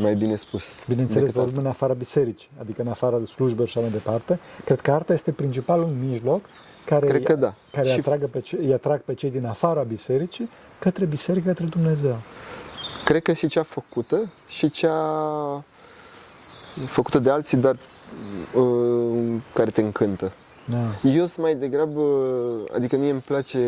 [0.00, 0.78] mai bine spus.
[0.88, 4.38] Bineînțeles, decât vorbim în afara bisericii, adică în afara de slujbe și așa mai departe.
[4.64, 6.42] Cred că arta este principalul mijloc
[6.84, 7.54] care, Cred că da.
[7.72, 10.48] care Și- îi, atragă pe ce, îi atrag pe cei din afara bisericii
[10.80, 12.20] către biserică, către Dumnezeu.
[13.04, 15.64] Cred că și cea făcută și cea
[16.86, 17.76] făcută de alții, dar
[18.54, 20.32] uh, care te încântă.
[20.64, 21.08] Da.
[21.10, 22.02] Eu sunt mai degrabă,
[22.74, 23.58] adică mie îmi place,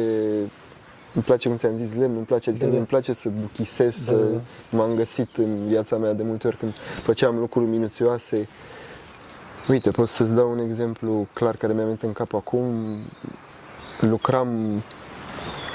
[1.15, 2.79] îmi place cum ți-am zis, lemn, îmi place, adică Da, mie da.
[2.79, 4.41] îmi place să buchisez, Da, să da,
[4.77, 6.73] m-am găsit în viața mea de multe ori când
[7.03, 8.49] făceam lucruri minuțioase.
[9.69, 12.65] Uite, pot să-ți dau un exemplu clar care mi-a venit în cap acum.
[14.01, 14.83] Lucram,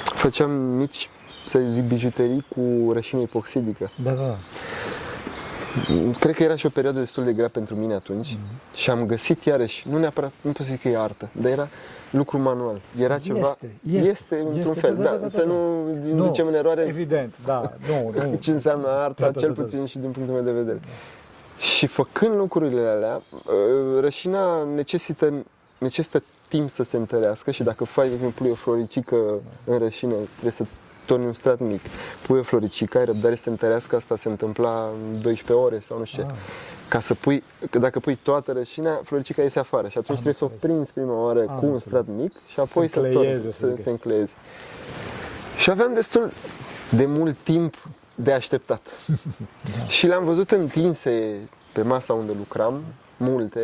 [0.04, 1.10] făceam mici,
[1.48, 3.92] să zic, bijuterii cu rășină epoxidică.
[4.04, 4.36] Da, da.
[6.20, 8.76] Cred că era și o perioadă destul de grea pentru mine atunci Mhm.
[8.76, 11.68] și am găsit iarăși, nu neapărat, nu pot să zic că e artă, dar era
[12.12, 12.82] lucru manual.
[13.00, 15.46] Era ceva, Este, este, este într-un este, fel, da, da, da, da, să da.
[15.46, 17.74] nu inducem în eroare Evident, da.
[17.90, 18.36] Nu, nu.
[18.36, 19.62] ce înseamnă arta, Da, da, cel da, da.
[19.62, 20.80] puțin și din punctul meu de vedere.
[21.60, 25.34] Și făcând lucrurile alea, uh, rășina necesită,
[25.78, 29.16] necesită timp să se întărească și dacă faci, de exemplu, pui o floricică
[29.66, 30.66] în rășină, trebuie să
[31.08, 31.82] torni un strat mic.
[32.28, 35.98] Pui o floricică, ai răbdare să se întărească, asta se întâmpla în 12 ore sau
[35.98, 36.30] nu știu ce.
[36.30, 36.36] Ah.
[36.90, 40.44] Ca să pui, că dacă pui toată rășina, floricica iese afară și atunci trebuie să
[40.44, 40.74] o înțeles.
[40.76, 41.82] prinzi prima oară Am cu un înțeles.
[41.82, 43.80] strat mic și apoi să, încleieze, torni, să să zic.
[43.84, 44.32] se încleieze.
[45.58, 46.32] Și aveam destul
[46.90, 47.76] de mult timp
[48.16, 48.82] de așteptat.
[49.88, 51.36] Și le-am văzut întinse
[51.72, 52.84] pe masa unde lucram,
[53.18, 53.62] multe.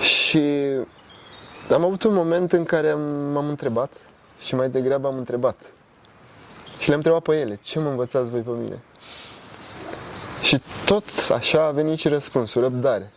[0.00, 0.42] Și
[1.72, 3.00] am avut un moment în care am-
[3.32, 3.92] m-am întrebat
[4.38, 5.56] și mai degrabă am întrebat.
[6.78, 8.82] Și le-am întrebat pe ele, ce mă învățați voi pe mine?
[10.42, 13.12] Și tot așa a venit și răspunsul, răbdare.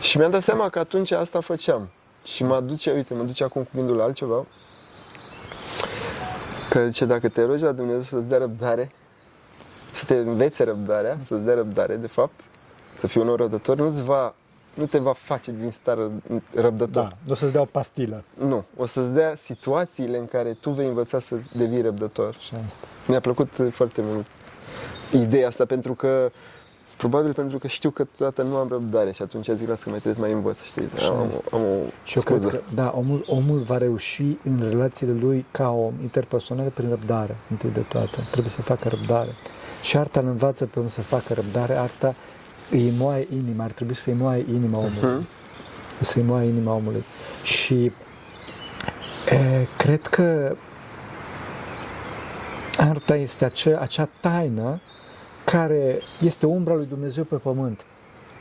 [0.00, 1.90] Și mi-am dat seama că atunci asta făceam.
[2.24, 4.46] Și mă duce, uite, mă duce acum cu gândul la altceva.
[6.70, 8.92] Că zice, dacă te rogi la Dumnezeu să-ți dea răbdare,
[9.92, 12.40] să te învețe răbdarea, să-ți dea răbdare, de fapt,
[12.94, 14.34] să fii un om răbdător, nu-ți va,
[14.76, 16.10] nu te va face din stare
[16.54, 17.02] răbdător.
[17.02, 18.24] Da, nu o să-ți dea o pastilă.
[18.38, 22.36] Nu, o să-ți dea situațiile în care tu vei învăța să devii răbdător.
[22.38, 22.86] Și asta.
[23.06, 24.26] Mi-a plăcut foarte mult
[25.12, 26.30] ideea asta pentru că
[26.96, 29.98] Probabil pentru că știu că câteodată nu am răbdare și atunci zic, las că mai
[29.98, 30.88] trebuie să mai învăț, știi?
[30.96, 31.42] Și Am, asta.
[31.52, 32.48] am o Și eu scuză.
[32.48, 37.36] cred că, da, omul, omul va reuși în relațiile lui ca om interpersonale prin răbdare,
[37.50, 38.26] întâi de toate.
[38.30, 39.34] Trebuie să facă răbdare.
[39.82, 42.14] Și arta îl învață pe om să facă răbdare, arta
[42.70, 45.16] îi moaie inima, ar trebui să-i moaie inima omului.
[45.16, 45.26] Mhm.
[46.00, 47.04] Să-i moaie inima omului.
[47.42, 47.92] Și
[49.30, 50.56] e, cred că
[52.76, 54.80] arta este acea, acea taină
[55.44, 57.84] care este umbra lui Dumnezeu pe pământ.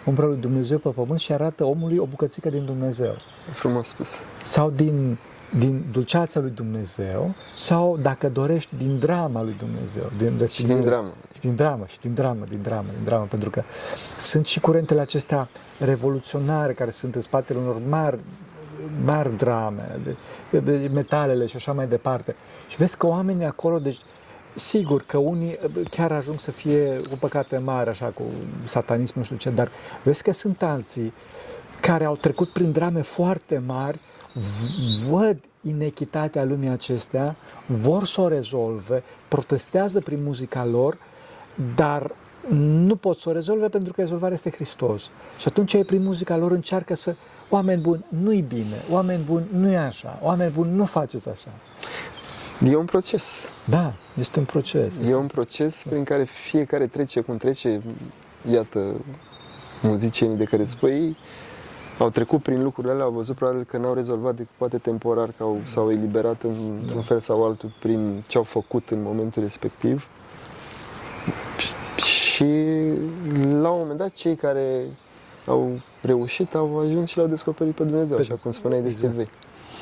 [0.05, 3.15] Umbra lui Dumnezeu pe pământ și arată omului o bucățică din Dumnezeu
[3.53, 4.23] Frumos spus.
[4.41, 5.17] sau din,
[5.57, 10.11] din dulceața lui Dumnezeu sau, dacă dorești, din drama lui Dumnezeu.
[10.17, 11.13] Din Și din dramă.
[11.33, 13.63] Și din dramă, și din dramă, din dramă, din dramă, pentru că
[14.17, 15.47] sunt și curentele acestea
[15.79, 18.19] revoluționare care sunt în spatele unor mari,
[19.05, 19.99] mari drame,
[20.49, 22.35] de, de metalele și așa mai departe.
[22.67, 23.97] Și vezi că oamenii acolo, deci
[24.57, 28.23] Sigur că unii chiar ajung să fie cu păcate mari, așa, cu
[28.63, 29.69] satanism, nu știu ce, dar
[30.03, 31.13] vezi că sunt alții
[31.81, 34.14] care au trecut prin drame foarte mari, v-
[35.09, 40.97] văd inechitatea lumii acestea, vor să o rezolve, protestează prin muzica lor,
[41.75, 42.11] dar
[42.49, 45.03] nu pot să o rezolve pentru că rezolvarea este Hristos.
[45.37, 47.15] Și atunci ei prin muzica lor încearcă să,
[47.49, 51.49] oameni buni, nu-i bine, oameni buni, nu e așa, oameni buni, nu faceți așa.
[52.63, 53.47] E un proces.
[53.65, 54.97] Da, este un proces.
[54.97, 57.81] Este E un proces prin care fiecare trece cum trece.
[58.51, 58.93] Iată,
[59.81, 61.17] muzicienii de care spui,
[61.97, 65.43] au trecut prin lucrurile alea, au văzut probabil că n-au rezolvat decât poate temporar, că
[65.43, 66.43] au, s-au eliberat
[66.81, 70.07] într-un fel sau altul prin ce au făcut în momentul respectiv.
[71.97, 72.43] Și
[73.49, 74.85] la un moment dat, cei care
[75.45, 79.15] au reușit au ajuns și l-au descoperit pe Dumnezeu, așa cum spuneai despre Exact.
[79.29, 79.29] vei.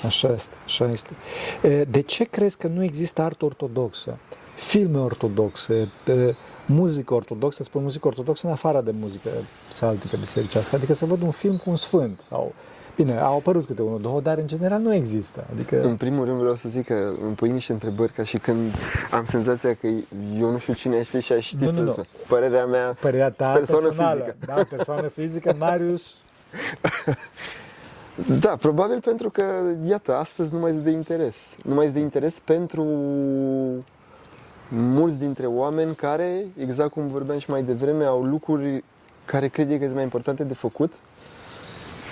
[0.05, 1.13] Așa este, așa este.
[1.61, 4.17] E, De ce crezi că nu există artă ortodoxă?
[4.55, 6.35] Filme ortodoxe, e,
[6.65, 9.29] muzică ortodoxă, spun muzică ortodoxă în afară de muzică
[9.69, 12.53] saltică bisericească, adică să văd un film cu un sfânt sau...
[12.95, 15.45] Bine, au apărut câte unul, două, dar în general nu există.
[15.53, 18.71] Adică, În primul rând vreau să zic că îmi pui niște întrebări ca și când
[19.11, 19.87] am senzația că
[20.39, 21.89] eu nu știu cine aș fi și aș ști Nu, nu, să nu.
[21.91, 22.05] spun.
[22.27, 24.19] Părerea mea, părerea ta persoană personală.
[24.19, 24.35] fizică.
[24.45, 26.15] Da, persoană fizică, Marius.
[28.43, 29.43] da, probabil pentru că,
[29.87, 31.55] iată, astăzi nu mai este de interes.
[31.63, 32.83] Nu mai este de interes pentru
[34.75, 38.83] mulți dintre oameni care, exact cum vorbeam și mai devreme, au lucruri
[39.25, 40.93] care cred ei că sunt mai importante de făcut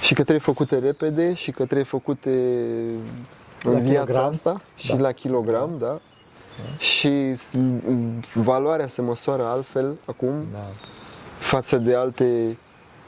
[0.02, 2.30] și că trebuie făcute repede și că trebuie făcute
[3.64, 4.26] în La viața kilogram.
[4.30, 5.02] asta și Da.
[5.02, 6.00] la kilogram, da.
[6.78, 7.52] Și s-
[8.34, 10.68] valoarea se măsoară altfel acum Da.
[11.40, 12.58] față de alte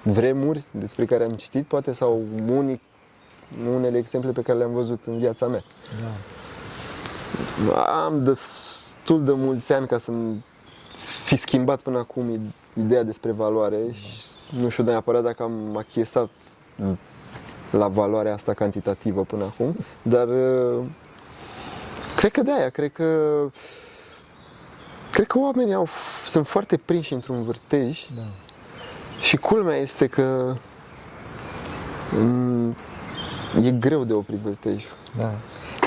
[0.04, 2.82] vremuri despre care am citit, poate sau unii,
[3.76, 5.64] unele exemple pe care le-am văzut în viața mea.
[7.68, 7.82] Da.
[8.06, 8.24] Am
[9.06, 10.12] destul de mulți ani ca să
[11.24, 14.18] fi schimbat până acum i- ideea despre valoare și
[14.60, 16.30] nu știu neapărat dacă am achiesat
[17.72, 20.84] la valoarea asta cantitativă până acum, dar uh,
[22.16, 23.40] cred că de aia, cred că
[25.12, 25.88] cred că oamenii au,
[26.26, 28.24] sunt foarte prinși într-un vârtej Da.
[29.22, 30.56] și culmea este că
[32.20, 32.76] mm,
[33.64, 34.98] e greu de oprit vârtejul.
[35.18, 35.32] Da.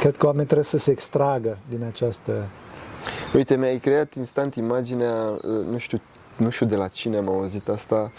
[0.01, 2.47] Cred că oamenii trebuie să se extragă din această...
[3.35, 6.01] Uite, mi-ai creat instant imaginea, uh, nu știu,
[6.37, 8.11] nu știu de la cine am auzit asta,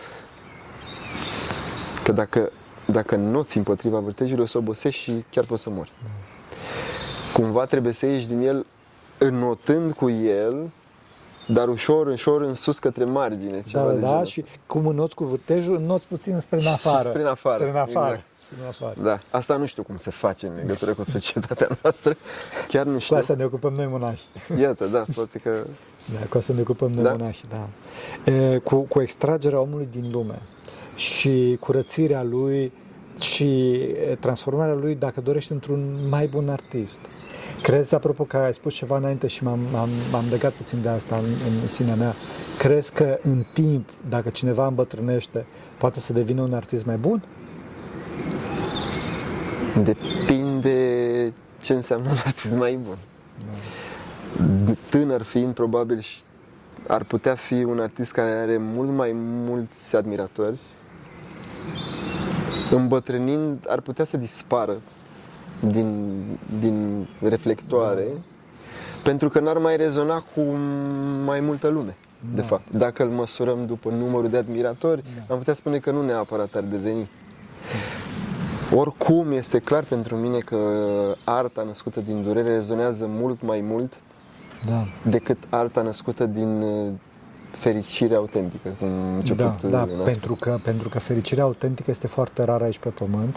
[2.04, 2.52] că dacă,
[2.86, 5.92] dacă noți împotriva vârtejului o să obosești și chiar poți să mori.
[7.34, 8.66] Cumva trebuie să ieși din el
[9.18, 10.70] înotând cu el,
[11.48, 13.62] dar ușor, ușor în sus către margine.
[13.68, 16.62] Ceva Da, de da, da, genul și cum înnoți cu vârtejul, înnoți puțin spre în
[16.64, 17.10] Și afară.
[17.10, 18.14] spre în afară, Spre în afară.
[18.14, 18.27] exact.
[18.38, 18.96] Spre în afară.
[19.04, 22.18] Da, asta nu știu cum se face în legătură cu societatea noastră.
[22.68, 23.16] Chiar nu Cu știu.
[23.18, 24.24] asta ne ocupăm noi monași.
[24.60, 25.52] Iată, da, poate că
[26.14, 27.12] Da, cu asta ne ocupăm noi Da.
[27.12, 27.68] monași, da.
[28.32, 30.42] E, cu, cu extragerea omului din lume
[30.96, 32.72] și curățirea lui
[33.20, 37.00] și e, transformarea lui, dacă dorești, într-un mai bun artist.
[37.62, 41.16] Crezi, apropo că ai spus ceva înainte și m-am, m-am, m-am legat puțin de asta
[41.16, 41.24] în,
[41.62, 42.14] în sinea mea,
[42.58, 45.46] crezi că în timp, dacă cineva îmbătrânește,
[45.78, 47.24] poate să devină un artist mai bun?
[49.84, 52.98] Depinde ce înseamnă un artist mai bun.
[54.90, 56.20] Tânăr fiind, probabil și
[56.88, 60.60] ar putea fi un artist care are mult mai mulți admiratori.
[62.72, 64.82] Îmbătrânind, ar putea să dispară
[65.60, 66.16] din,
[66.60, 68.06] din reflectoare,
[69.04, 70.42] pentru că n-ar mai rezona cu
[71.26, 71.96] mai multă lume.
[72.34, 72.48] De Da.
[72.48, 75.34] fapt, dacă îl măsurăm după numărul de admiratori, Da.
[75.34, 77.10] am putea spune că nu neapărat ar deveni.
[78.76, 80.58] Oricum, este clar pentru mine că
[81.24, 83.94] arta născută din durere rezonează mult mai mult
[84.66, 84.88] Da.
[85.10, 86.92] decât arta născută din uh,
[87.52, 91.44] fericire autentică, cum am început Da, da uh, în a pentru, că, pentru că fericirea
[91.44, 93.36] autentică este foarte rară aici pe pământ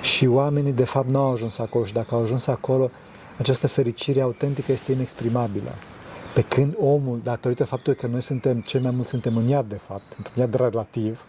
[0.00, 2.90] și oamenii de fapt nu au ajuns acolo și dacă au ajuns acolo,
[3.38, 5.70] această fericire autentică este inexprimabilă.
[6.34, 9.76] Pe când omul, datorită faptului că noi suntem, cei mai mulți suntem în iad de
[9.76, 11.24] fapt, într-un iad relativ,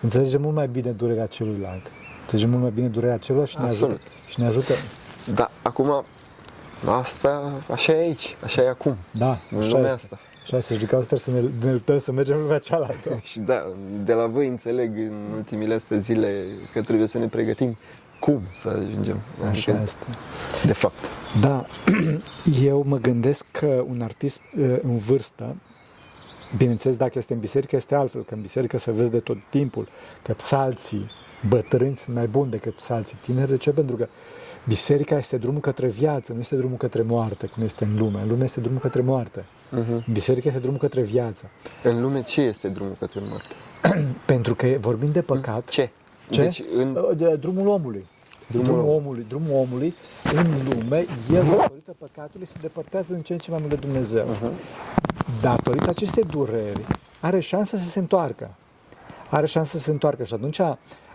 [0.00, 1.90] înțelegem mult mai bine durerea celuilalt.
[2.32, 3.94] Înțelegem mult mai bine durerea celuilalt și ne Absolut.
[3.94, 4.10] ajută.
[4.26, 4.72] Și ne ajută.
[5.34, 6.04] Da, acum,
[6.86, 9.94] asta, așa e aici, așa e acum, Da, în așa lumea este.
[9.94, 10.18] asta.
[10.42, 10.72] Așa este.
[10.72, 13.20] Și din cauza trebuie să ne, ne luptăm să mergem în lumea cealaltă.
[13.30, 13.66] Și da,
[14.04, 17.76] de la voi înțeleg în ultimile astea zile că trebuie să ne pregătim
[18.20, 19.20] cum să ajungem.
[19.38, 20.04] Așa Adică, este.
[20.64, 21.04] de fapt.
[21.40, 21.66] Da,
[22.70, 25.56] eu mă gândesc că un artist uh, în vârstă,
[26.56, 29.88] bineînțeles dacă este în biserică este altfel, că în biserică se vede tot timpul
[30.22, 31.10] că psalții
[31.48, 33.48] bătrâni sunt mai buni decât psalții tineri.
[33.50, 33.70] De ce?
[33.70, 34.08] Pentru că
[34.64, 38.20] biserica este drumul către viață, nu este drumul către moarte, cum este în lume.
[38.20, 39.40] În lume este drumul către moarte.
[39.40, 40.04] Uh-huh.
[40.06, 41.50] În biserică este drumul către viață.
[41.82, 43.54] În lume ce este drumul către moarte?
[44.32, 45.90] Pentru că vorbim de păcat, Ce?
[46.30, 46.42] Ce?
[46.42, 48.06] Deci, în, uh, de drumul omului.
[48.46, 49.94] drumul, drumul omului, drumul omului
[50.32, 54.26] în lume, el, datorită păcatului, se depărtează în ce în ce mai mult de Dumnezeu.
[54.26, 54.52] Uh-huh.
[55.40, 56.86] Datorită acestei dureri,
[57.20, 58.50] are șansa să se întoarcă.
[59.30, 60.60] Are șansa să se întoarcă și atunci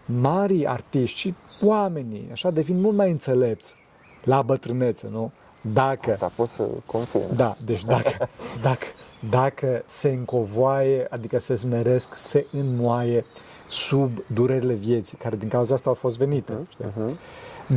[0.06, 3.76] mari artiști și oamenii, așa, devin mult mai înțelepți
[4.24, 5.32] la bătrânețe, nu?
[5.74, 6.12] Dacă...
[6.12, 7.36] Asta pot să confirm.
[7.36, 8.30] Da, deci dacă,
[8.62, 8.86] dacă,
[9.30, 13.26] dacă se încovoaie, adică se smeresc, se înmoaie
[13.68, 16.54] sub durerile vieții, care din cauza asta au fost venite.
[16.54, 17.14] Uh-huh.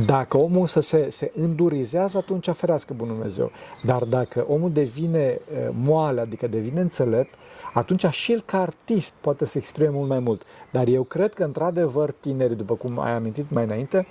[0.05, 3.51] Dacă omul să se, se îndurizează, atunci ferească Bunul Dumnezeu.
[3.83, 5.39] Dar dacă omul devine
[5.71, 7.33] moale, adică devine înțelept,
[7.73, 10.43] atunci și el ca artist poate să exprime mult mai mult.
[10.71, 14.07] Dar eu cred că, într-adevăr, tinerii, după cum ai amintit mai înainte,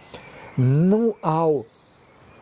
[0.57, 1.65] nu au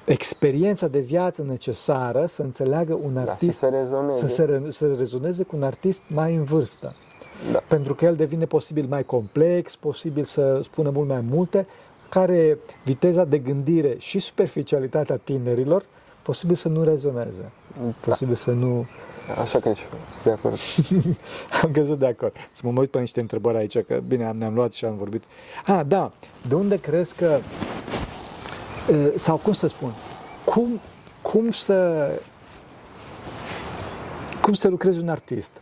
[0.04, 4.26] experiența de viață necesară să înțeleagă un da, artist, da, să, rezoneze.
[4.26, 6.94] Să, se, să rezoneze cu un artist mai în vârstă.
[7.52, 7.58] Da.
[7.68, 11.66] Pentru că el devine posibil mai complex, posibil să spună mult mai multe,
[12.08, 15.84] care viteza de gândire și superficialitatea tinerilor,
[16.22, 17.50] posibil să nu rezoneze.
[17.78, 17.92] Da.
[18.00, 18.86] Posibil să nu...
[19.40, 20.58] Așa cred și eu, sunt de acord.
[21.62, 22.36] am căzut de acord.
[22.52, 25.22] Să mă uit pe niște întrebări aici, că bine, ne-am luat și am vorbit.
[25.66, 26.12] Ah, da,
[26.48, 27.38] de unde crezi că
[29.14, 29.92] sau cum să spun,
[30.44, 30.80] cum,
[31.22, 32.08] cum să
[34.40, 35.52] cum să lucrezi un artist,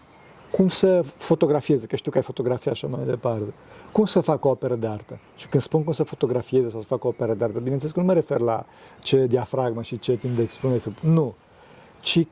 [0.51, 3.53] cum să fotografieze, că știu că ai fotografia așa mai departe,
[3.95, 5.19] cum să fac o operă de artă.
[5.37, 8.01] Și când spun cum să fotografieze sau să fac o operă de artă, bineînțeles că
[8.01, 8.65] nu mă refer la
[9.01, 11.35] ce diafragmă și ce timp de expunere, nu,
[12.01, 12.27] ci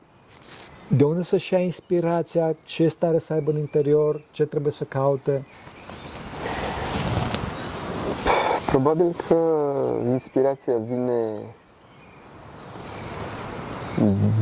[0.87, 5.45] de unde să-și ia inspirația, ce stare să aibă în interior, ce trebuie să caute,
[8.73, 9.37] Probabil că
[10.05, 11.55] inspirația vine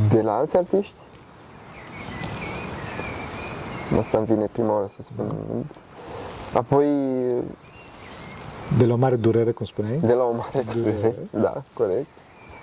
[0.08, 0.94] de la alți artiști.
[3.98, 5.34] Asta îmi vine prima oară să spun.
[6.54, 6.86] Apoi...
[8.78, 9.96] De la o mare durere, cum spuneai?
[9.96, 11.16] De la o mare durere, durere.
[11.30, 12.06] da, corect.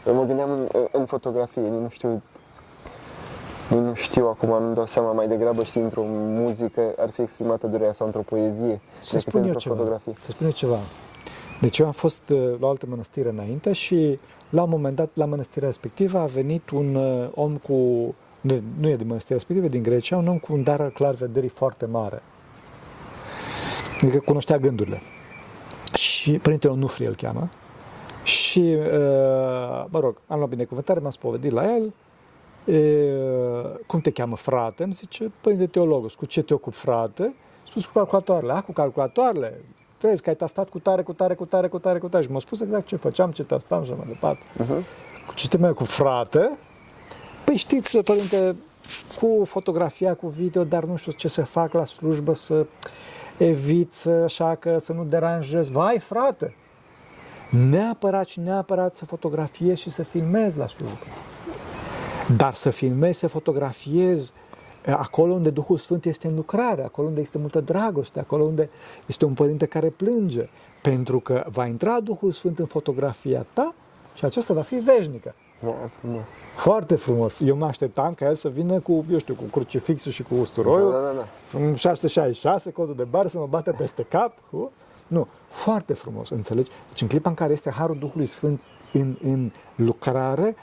[0.05, 2.21] Mă gândeam în, în fotografie, nu știu
[3.69, 7.93] nu știu acum, nu dau seama mai degrabă știi într-o muzică ar fi exprimată durerea
[7.93, 9.75] sau într-o poezie să decât într-o ceva.
[9.75, 10.13] fotografie.
[10.19, 10.79] Să spun eu ceva.
[11.61, 15.09] Deci eu am fost uh, la o altă mănăstire înainte și la un moment dat,
[15.13, 17.73] la mănăstirea respectivă, a venit un uh, om cu,
[18.41, 21.49] nu, nu e din mănăstirea respectivă, din Grecia, un om cu un dar clar vederii
[21.49, 22.21] foarte mare.
[24.01, 25.01] Adică cunoștea gândurile.
[25.93, 27.49] Și Părintele Onufri îl cheamă.
[28.23, 31.93] Și, uh, mă rog, am luat binecuvântare, m-am spovedit la el.
[32.75, 33.13] E,
[33.85, 34.83] cum te cheamă, frate?
[34.83, 37.35] Îmi zice, Părinte Teologos, cu ce te ocupi, frate?
[37.67, 38.53] Spus cu calculatoarele.
[38.53, 39.61] Ah, cu calculatoarele?
[40.07, 42.23] vezi că ai tastat cu tare, cu tare, cu tare, cu tare, cu tare.
[42.23, 44.45] Și m-a spus exact ce făceam, ce tastam și mai departe.
[44.45, 44.83] Uh-huh.
[45.27, 46.57] Cu ce te cu frate?
[47.43, 48.55] Păi știți, părinte,
[49.19, 52.65] cu fotografia, cu video, dar nu știu ce să fac la slujbă, să
[53.39, 55.69] evit, așa că să nu deranjez.
[55.69, 56.55] Vai, frate!
[57.69, 61.05] Neapărat și neapărat să fotografiezi și să filmezi la slujbă.
[62.37, 64.33] Dar să filmezi, să fotografiezi
[64.85, 68.69] acolo unde Duhul Sfânt este în lucrare, acolo unde este multă dragoste, acolo unde
[69.07, 70.49] este un părinte care plânge,
[70.81, 73.73] pentru că va intra Duhul Sfânt în fotografia ta
[74.13, 75.35] și aceasta va fi veșnică.
[75.59, 76.29] Da, frumos.
[76.55, 77.39] Foarte frumos.
[77.39, 80.91] Eu mă așteptam ca el să vină cu, eu știu, cu crucifixul și cu usturoiul,
[80.91, 81.75] da, da, da.
[81.75, 84.33] 666, codul de bar, să mă bată peste cap.
[84.51, 84.71] Cu...
[85.07, 86.71] Nu, foarte frumos, înțelegi?
[86.89, 88.61] Deci în clipa în care este Harul Duhului Sfânt
[88.93, 90.55] în, în lucrare,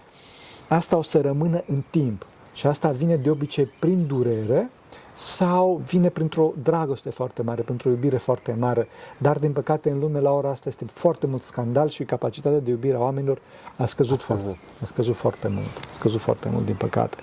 [0.69, 2.27] asta o să rămână în timp.
[2.53, 4.71] Și asta vine de obicei prin durere
[5.17, 8.89] sau vine printr-o dragoste foarte mare, printr-o iubire foarte mare.
[9.19, 12.71] Dar, din păcate, în lume, la ora asta, este foarte mult scandal și capacitatea de
[12.71, 13.39] iubire a oamenilor
[13.77, 14.45] a scăzut, a scăzut.
[14.45, 15.77] Foarte, a scăzut foarte mult.
[15.91, 17.17] A scăzut foarte mult, din păcate.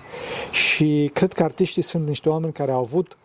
[0.51, 3.17] Și cred că artiștii sunt niște oameni care au avut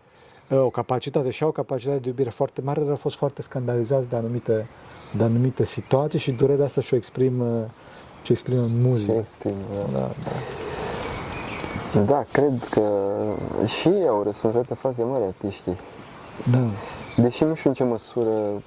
[0.51, 3.43] uh, o capacitate și au o capacitate de iubire foarte mare, dar au fost foarte
[3.43, 4.69] scandalizați de anumite,
[5.17, 7.69] de anumite situații și durerea asta și-o exprimă,
[8.23, 9.13] și exprimă în muzică.
[9.13, 9.57] Exprimă,
[9.93, 9.99] da.
[9.99, 10.11] da,
[11.95, 12.01] da.
[12.01, 12.83] Da, cred că
[13.67, 15.77] și ei au responsabilitate foarte mare artiștii.
[16.51, 16.65] Da.
[17.23, 18.63] Deși nu știu în ce măsură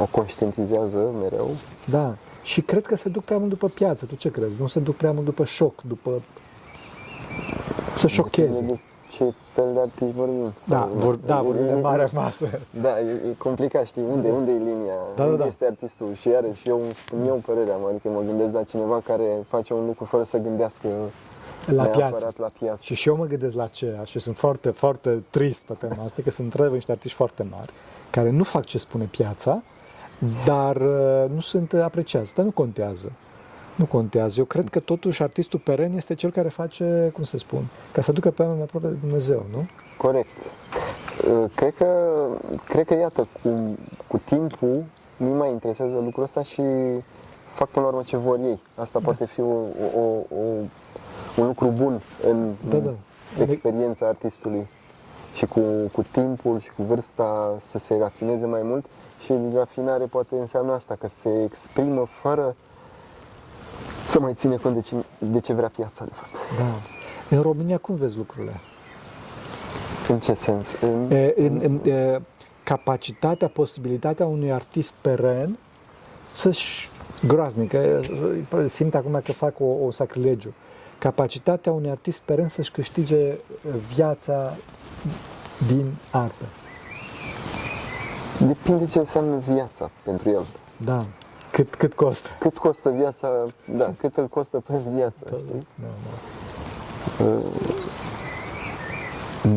[0.00, 1.50] o conștientizează mereu.
[1.86, 2.14] Da.
[2.42, 4.06] Și cred că se duc prea mult după piață.
[4.06, 4.60] Tu ce crezi?
[4.60, 6.22] Nu se duc prea mult după șoc, după
[7.94, 8.60] să șocheze.
[8.60, 8.78] De
[9.10, 10.52] ce fel de artiști vorbim?
[10.66, 12.60] Da, vor, da vorbim de mare masă.
[12.82, 15.46] Da, e, e complicat, știi, unde, unde e linia, da, da, unde da.
[15.46, 16.80] este artistul și iarăși eu,
[17.26, 20.88] eu părerea am, adică mă gândesc la cineva care face un lucru fără să gândească
[21.72, 22.32] la piață.
[22.36, 22.78] la piață.
[22.80, 26.22] Și și eu mă gândesc la aceea și sunt foarte, foarte trist pe tema asta,
[26.22, 27.72] că sunt într niște artiști foarte mari,
[28.10, 29.62] care nu fac ce spune piața,
[30.44, 33.12] dar uh, nu sunt apreciați, dar nu contează.
[33.74, 34.38] Nu contează.
[34.38, 38.12] Eu cred că totuși artistul peren este cel care face, cum să spun, ca să
[38.12, 39.66] ducă pe oameni mai aproape de Dumnezeu, nu?
[39.96, 40.36] Corect.
[41.28, 41.86] Uh, cred că,
[42.64, 44.84] cred că iată, cu, cu timpul
[45.16, 46.62] nu mai interesează lucrul ăsta și
[47.52, 48.60] fac până la urmă ce vor ei.
[48.74, 49.56] Asta poate fi o,
[49.96, 50.42] o, o,
[51.38, 52.92] un lucru bun în Da, da.
[53.42, 54.66] experiența artistului
[55.34, 55.60] și cu,
[55.92, 58.84] cu timpul și cu vârsta să se rafineze mai mult
[59.24, 62.56] și rafinare poate înseamnă asta, că se exprimă fără
[64.04, 66.34] să mai ține cont de ce, de ce vrea piața, de fapt.
[66.58, 67.36] Da.
[67.36, 68.52] În România cum vezi lucrurile?
[70.08, 70.68] În ce sens?
[70.80, 72.20] În, E, în, în, e,
[72.62, 75.58] capacitatea, posibilitatea unui artist peren
[76.26, 76.90] să-și
[77.26, 78.00] groaznic, e,
[78.66, 80.54] simt acum că fac o, o sacrilegiu,
[80.98, 83.36] capacitatea unui artist peren să-și câștige
[83.94, 84.54] viața
[85.66, 86.44] din artă.
[88.46, 90.44] depinde ce înseamnă viața pentru el.
[90.76, 91.04] Da.
[91.52, 92.28] Cât, cât costă?
[92.38, 93.28] Cât costă viața,
[93.76, 95.66] da, cât îl costă pe viață, știi?
[95.74, 97.26] Da, da.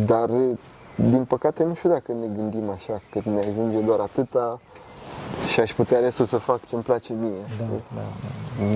[0.05, 0.29] Dar,
[0.95, 4.59] din păcate, nu știu dacă ne gândim așa, că ne ajunge doar atâta
[5.51, 7.29] și aș putea restul să fac ce-mi place mie.
[7.57, 7.83] Da, știi?
[7.95, 8.01] da,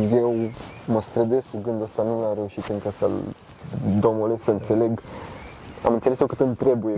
[0.10, 0.16] da.
[0.16, 0.36] Eu
[0.86, 3.12] mă străduiesc cu gândul ăsta, nu l-am reușit încă să-l
[4.00, 5.02] domolesc, să înțeleg.
[5.86, 6.96] Am înțeles eu cât îmi trebuie,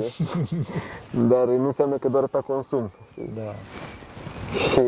[1.31, 2.91] dar nu înseamnă că doar ta consum.
[3.11, 3.31] știi?
[3.35, 3.53] da.
[4.57, 4.81] Și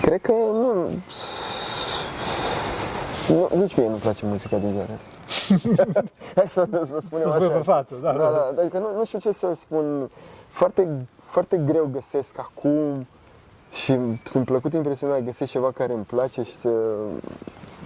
[0.00, 0.88] cred că nu,
[3.28, 5.12] nu nici mie nu-mi place muzica din ziua asta.
[6.36, 7.56] Hai să, să spunem Să spui așa.
[7.56, 8.50] pe față, da, da, da.
[8.54, 8.60] da.
[8.60, 10.10] Adică nu, nu știu ce să spun.
[10.54, 10.88] Foarte,
[11.24, 13.06] foarte greu găsesc acum
[13.72, 16.70] și sunt plăcut impresionat că găsesc ceva care îmi place și să,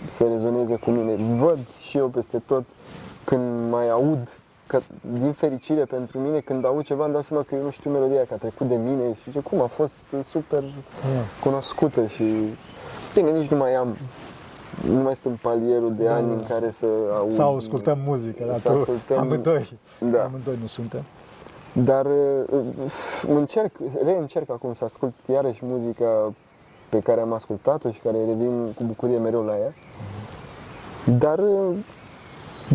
[0.08, 1.14] să rezoneze cu mine.
[1.38, 1.58] Văd
[1.88, 2.62] și eu peste tot
[3.24, 4.28] când mai aud
[4.66, 4.80] că,
[5.12, 8.24] din fericire pentru mine, când aud ceva, îmi dau seama că eu nu știu melodia,
[8.24, 10.68] că a trecut de mine și ce cum a fost super Da.
[11.42, 12.24] cunoscută și
[13.14, 13.96] bine, nici nu mai am
[14.88, 16.32] nu mai sunt în palierul de Da, ani da.
[16.32, 16.86] în care să
[17.18, 20.22] aud Sau ascultăm muzică, dar Să tu, ascultăm- amândoi, Da.
[20.24, 21.02] amândoi nu suntem.
[21.84, 22.60] Dar uh,
[23.28, 23.72] încerc,
[24.04, 26.32] reîncerc acum să ascult iarăși muzica
[26.88, 29.72] pe care am ascultat-o și care revin cu bucurie mereu la ea.
[31.18, 31.76] Dar, uh,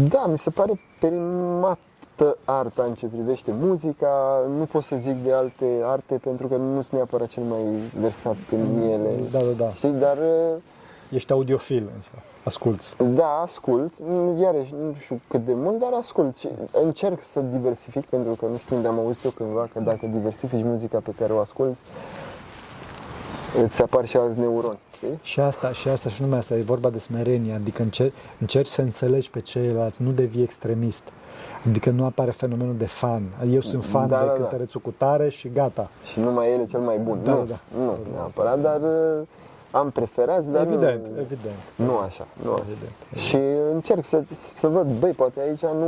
[0.10, 4.44] da, mi se pare perimată arta în ce privește muzica.
[4.58, 7.64] Nu pot să zic de alte arte pentru că nu sunt neapărat cel mai
[8.00, 9.10] versat în ele.
[9.32, 9.70] Da, da, da.
[9.70, 10.62] Știi, dar uh,
[11.14, 12.96] Ești audiofil însă, asculți.
[13.04, 16.50] da, ascult, Nu- iarăși nu știu cât de mult, dar ascult și
[16.84, 20.64] încerc să diversific pentru că nu știu unde am auzit eu cândva că dacă diversifici
[20.64, 21.82] muzica pe care o asculți,
[23.64, 25.20] îți apar și alți neuroni, știi?
[25.22, 28.82] Și asta, și asta, și numai asta, e vorba de smerenie, adică încerci, încerci să
[28.82, 31.04] înțelegi pe ceilalți, nu devii extremist.
[31.68, 33.24] Adică nu apare fenomenul de fan.
[33.52, 34.38] Eu sunt fan Da, de da, da.
[34.38, 35.90] cântărețul cu tare și gata.
[36.12, 37.20] Și numai el e cel mai bun.
[37.24, 37.44] Da, nu, da,
[37.76, 37.84] da.
[37.84, 39.22] nu neapărat, dar uh,
[39.74, 41.58] am preferați, dar evident, nu, evident.
[41.76, 42.64] nu așa, nu așa.
[42.70, 42.94] Evident.
[43.28, 43.38] Și
[43.74, 44.24] încerc să,
[44.56, 45.88] să văd, băi, poate aici nu,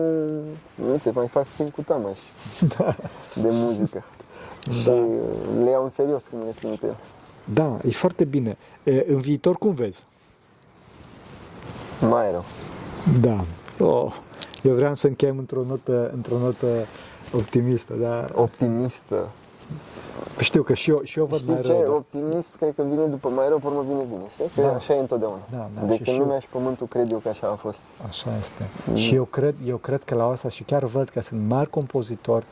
[0.92, 2.18] uite, mai fac schimb cu tamaș
[2.78, 2.96] Da.
[3.34, 4.04] de muzică.
[4.72, 4.92] Și Da.
[4.92, 5.08] uh,
[5.64, 6.96] le iau în serios când le trimit el.
[7.44, 8.58] Da, e foarte bine.
[8.84, 10.06] E, în viitor cum vezi?
[12.00, 12.44] Mai rău.
[13.22, 13.46] Da.
[13.86, 14.14] Oh,
[14.64, 16.68] eu vreau să încheiem într-o notă, într-o notă
[17.34, 18.26] optimistă, da?
[18.34, 19.30] Optimistă.
[20.40, 21.68] Știu că și eu, și eu văd Știi mai ce?
[21.72, 21.82] rău.
[21.84, 21.92] da.
[21.94, 24.24] Optimist, cred că vine după mai rău, pe urmă vine bine.
[24.34, 24.62] Știi?
[24.62, 24.74] Că Da.
[24.76, 25.40] așa e întotdeauna.
[25.52, 27.56] Da, da, de și când și eu- lumea și pământul cred eu că așa a
[27.56, 27.80] fost.
[28.08, 28.70] Așa este.
[28.94, 32.46] Și eu cred, eu cred că la asta și chiar văd că sunt mari compozitori,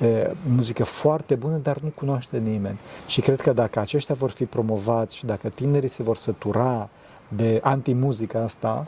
[0.00, 2.78] e, muzică foarte bună, dar nu cunoaște nimeni.
[3.06, 6.88] Și cred că dacă aceștia vor fi promovați și dacă tinerii se vor sătura
[7.36, 8.86] de antimuzica asta,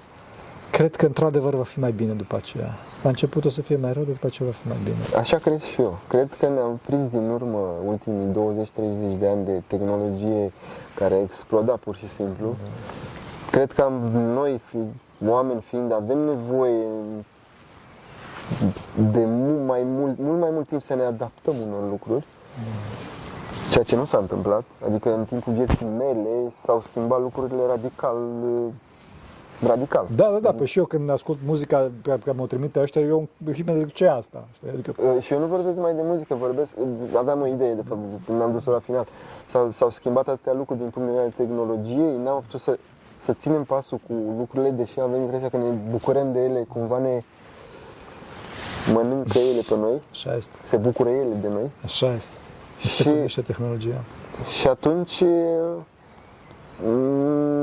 [0.71, 2.75] cred că într-adevăr va fi mai bine după aceea.
[3.03, 4.97] La început o să fie mai rău, dar după aceea va fi mai bine.
[5.16, 5.99] Așa cred și eu.
[6.09, 8.33] Cred că ne-am prins din urmă ultimii
[9.16, 10.53] 20-30 de ani de tehnologie
[10.95, 12.57] care a explodat pur și simplu.
[13.51, 13.93] Cred că am,
[14.35, 14.79] noi, fi,
[15.27, 16.87] oameni fiind, avem nevoie
[19.12, 22.25] de mult mai mult, mult mai mult timp să ne adaptăm unor lucruri.
[23.71, 24.64] Ceea ce nu s-a întâmplat.
[24.87, 28.16] Adică în timpul vieții mele s-au schimbat lucrurile radical.
[29.67, 30.07] Radical.
[30.17, 33.29] Da, da, da, păi și eu când ascult muzica pe care mi-o trimite ăștia, eu
[33.45, 34.45] îmi zic ce e asta?
[34.53, 34.69] Știi?
[34.69, 36.75] Adică, Uh, Și eu nu vorbesc numai de muzică, vorbesc,
[37.17, 39.07] aveam o idee de fapt, când am dus-o la final.
[39.47, 42.79] S-au, s-au schimbat atâtea lucruri din punct de vedere al tehnologiei, n-am putut să,
[43.17, 47.23] să ținem pasul cu lucrurile, deși avem impresia că ne bucurăm de ele, cumva ne
[48.93, 51.71] mănâncă ele pe noi, așa este, se bucură ele de noi.
[51.85, 52.33] așa este.
[52.85, 54.01] Este Și- cum este tehnologia.
[54.59, 55.23] Și atunci,
[56.85, 57.60] mm,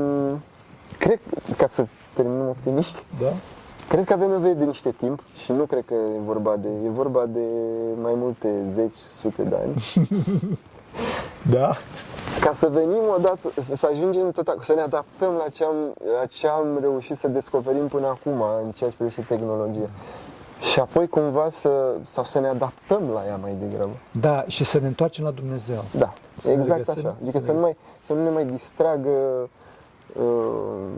[0.98, 1.18] cred,
[1.56, 3.32] ca să terminăm optimiști, Da?
[3.88, 6.88] Cred că avem nevoie de niște timp și nu cred că e vorba de, e
[6.88, 7.40] vorba de
[8.02, 9.74] mai multe zeci, sute de ani.
[11.50, 11.76] Da?
[12.40, 15.74] Ca să venim odată, să să ajungem tot, ac- să ne adaptăm la ce, am,
[16.20, 19.88] la ce am reușit să descoperim până acum în ceea ce privește tehnologia.
[20.72, 23.90] Și apoi cumva să, sau să ne adaptăm la ea mai degrabă.
[24.10, 25.84] Da, și să ne întoarcem la Dumnezeu.
[25.96, 27.16] Da, Să ne exact regăsim, așa.
[27.22, 29.48] Adică să să ne nu, mai, să nu ne mai distragă uh,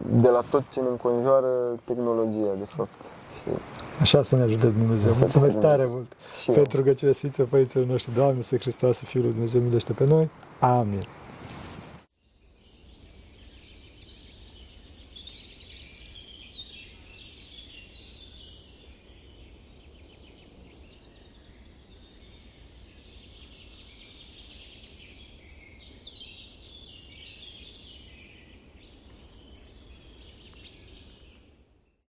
[0.07, 1.49] de la tot ce ne înconjoară
[1.85, 3.01] tehnologia, de fapt.
[3.41, 3.53] Știi?
[4.01, 5.11] Așa să ne ajute Dumnezeu.
[5.13, 5.95] Să Mulțumesc ne tare ajute.
[5.95, 6.55] mult Și eu.
[6.57, 10.31] pentru că ce Sfință Părinților noștri, Doamne, să Hristos, Fiul lui Dumnezeu, milește pe noi.
[10.59, 11.01] Amin.